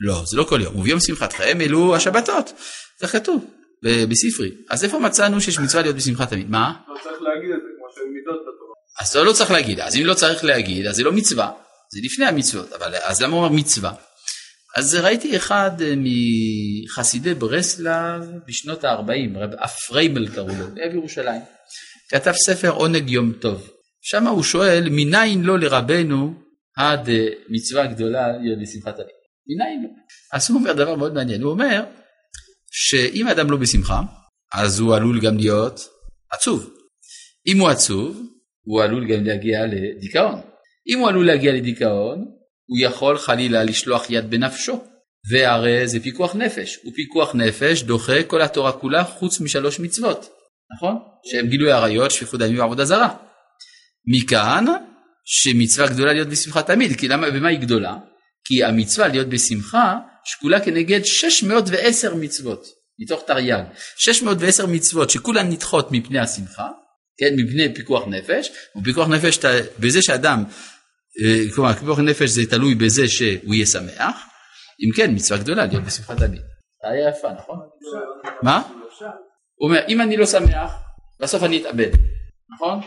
[0.00, 0.76] לא, זה לא כל יום.
[0.76, 2.52] וביום שמחתכם אלו השבתות.
[3.00, 3.44] זה כתוב
[3.82, 4.50] בספרי.
[4.70, 6.50] אז איפה מצאנו שיש מצווה להיות בשמחה תמיד?
[6.50, 6.72] מה?
[6.88, 8.74] לא צריך להגיד את זה כמו שהן מידות בתורה.
[9.00, 9.80] אז אתה לא צריך להגיד.
[9.80, 11.50] אז אם לא צריך להגיד, אז זה לא מצווה.
[11.94, 12.72] זה לפני המצוות.
[12.72, 13.94] אבל אז למה הוא אומר מצווה?
[14.76, 21.40] אז ראיתי אחד מחסידי ברסלב בשנות ה-40, רב אפריימל קראו לו, ליד ירושלים.
[22.08, 23.70] כתב ספר עונג יום טוב.
[24.00, 26.34] שם הוא שואל, מניין לא לרבנו
[26.76, 28.26] עד אה, מצווה גדולה
[28.62, 29.08] לשמחת הלב?
[29.46, 29.88] מניין לא?
[30.32, 31.84] אז הוא אומר דבר מאוד מעניין, הוא אומר
[32.70, 34.00] שאם אדם לא בשמחה,
[34.54, 35.80] אז הוא עלול גם להיות
[36.30, 36.70] עצוב.
[37.46, 38.22] אם הוא עצוב,
[38.64, 40.51] הוא עלול גם להגיע לדיכאון.
[40.88, 42.18] אם הוא עלול להגיע לדיכאון,
[42.66, 44.84] הוא יכול חלילה לשלוח יד בנפשו.
[45.30, 50.28] והרי זה פיקוח נפש, ופיקוח נפש דוחה כל התורה כולה חוץ משלוש מצוות,
[50.76, 50.96] נכון?
[51.24, 53.16] שהם גילוי עריות, שפיכות דמים ועבודה זרה.
[54.06, 54.64] מכאן
[55.24, 57.96] שמצווה גדולה להיות בשמחה תמיד, כי למה, במה היא גדולה?
[58.44, 62.66] כי המצווה להיות בשמחה שקולה כנגד 610 מצוות,
[62.98, 63.62] מתוך תרי"ג.
[63.96, 66.68] 610 מצוות שכולן נדחות מפני השמחה,
[67.18, 69.38] כן, מפני פיקוח נפש, ופיקוח נפש
[69.78, 70.44] בזה שאדם,
[71.22, 74.16] אה, כלומר פיקוח נפש זה תלוי בזה שהוא יהיה שמח,
[74.86, 76.42] אם כן מצווה גדולה להיות בשמחה תמיד.
[76.82, 77.58] היה יפה, נכון?
[78.42, 78.62] מה?
[79.54, 80.72] הוא אומר, אם אני לא שמח,
[81.20, 81.90] בסוף אני אתאבד,
[82.54, 82.78] נכון?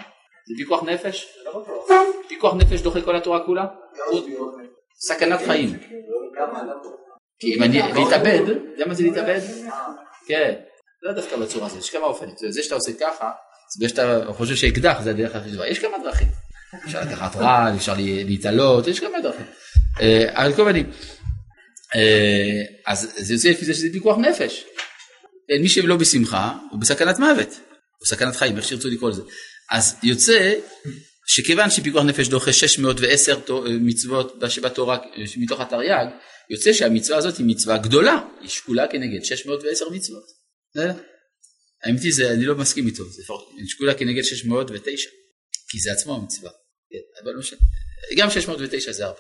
[0.48, 1.28] זה פיקוח נפש?
[2.28, 3.66] פיקוח נפש דוחה כל התורה כולה?
[5.08, 5.78] סכנת חיים.
[7.40, 9.40] כי אם אני להתאבד, יודע מה זה להתאבד?
[10.28, 10.54] כן,
[11.02, 12.36] לא דווקא בצורה הזאת, יש כמה אופנים.
[12.50, 13.32] זה שאתה עושה ככה,
[13.80, 16.28] זה שאתה חושב שאקדח זה הדרך הכי טובה, יש כמה דרכים.
[16.86, 19.46] אפשר לקחת רעל, אפשר להתעלות, יש כמה דרכים.
[20.02, 20.92] אה, על כל פנים,
[21.96, 24.64] אה, אז זה יוצא לפי זה שזה פיקוח נפש.
[25.52, 27.50] אה, מי שלא בשמחה הוא בסכנת מוות,
[28.02, 29.22] או סכנת חיים, איך שירצו לקרוא לזה.
[29.72, 30.54] אז יוצא
[31.28, 33.40] שכיוון שפיקוח נפש דוחה 610
[33.82, 34.98] מצוות שבתורה
[35.38, 36.06] מתוך התרי"ג,
[36.50, 40.24] יוצא שהמצווה הזאת היא מצווה גדולה, היא שקולה כנגד 610 מצוות.
[41.86, 43.24] האמת היא, זה, אני לא מסכים איתו, זה
[43.68, 45.10] שקולה כנגד 609,
[45.70, 46.52] כי זה עצמו המצווה.
[47.24, 47.32] אבל
[48.18, 49.20] גם 609 זה הרבה.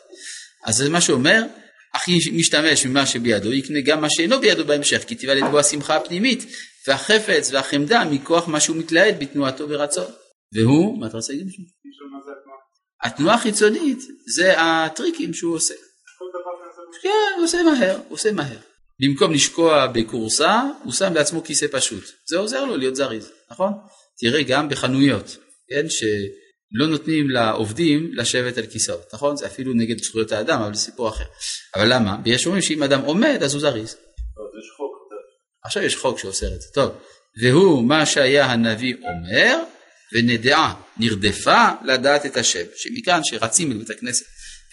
[0.66, 1.43] אז זה מה שאומר,
[2.07, 6.45] אם משתמש ממה שבידו, יקנה גם מה שאינו בידו בהמשך, כי תיוולד בו השמחה הפנימית,
[6.88, 10.11] והחפץ והחמדה מכוח מה שהוא מתלהד בתנועתו ברצון.
[10.53, 11.47] והוא, מה אתה רוצה להגיד?
[13.03, 13.99] התנועה החיצונית
[14.36, 15.74] זה הטריקים שהוא עושה.
[17.01, 18.57] כן, הוא עושה מהר, הוא עושה מהר.
[19.00, 22.04] במקום לשקוע בכורסה, הוא שם לעצמו כיסא פשוט.
[22.30, 23.74] זה עוזר לו להיות זריז, נכון?
[24.20, 25.38] תראה גם בחנויות,
[25.70, 29.38] כן, שלא נותנים לעובדים לשבת על כיסאות, נכון?
[29.38, 31.26] זה אפילו נגד זכויות האדם, אבל זה סיפור אחר.
[31.76, 32.18] אבל למה?
[32.26, 33.96] יש אומרים שאם אדם עומד, אז הוא זריז.
[35.66, 36.68] עכשיו יש חוק שאוסר את זה.
[36.74, 36.91] טוב,
[37.41, 39.60] והוא מה שהיה הנביא אומר,
[40.14, 44.26] ונדעה, נרדפה לדעת את השם, שמכאן שרצים אל בית הכנסת,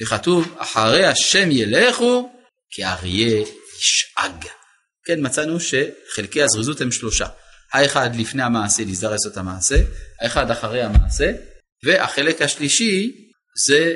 [0.02, 2.30] וכתוב, אחרי השם ילכו,
[2.70, 3.44] כאריה
[3.82, 4.46] ישאג.
[5.04, 7.26] כן, מצאנו שחלקי הזריזות הם שלושה.
[7.72, 9.76] האחד לפני המעשה להזדרז את המעשה,
[10.20, 11.32] האחד אחרי המעשה,
[11.84, 13.12] והחלק השלישי
[13.66, 13.94] זה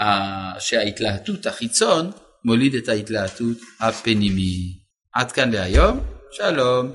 [0.00, 2.10] אה, שההתלהטות החיצון
[2.44, 4.76] מוליד את ההתלהטות הפנימית.
[5.14, 6.00] עד כאן להיום,
[6.32, 6.92] שלום.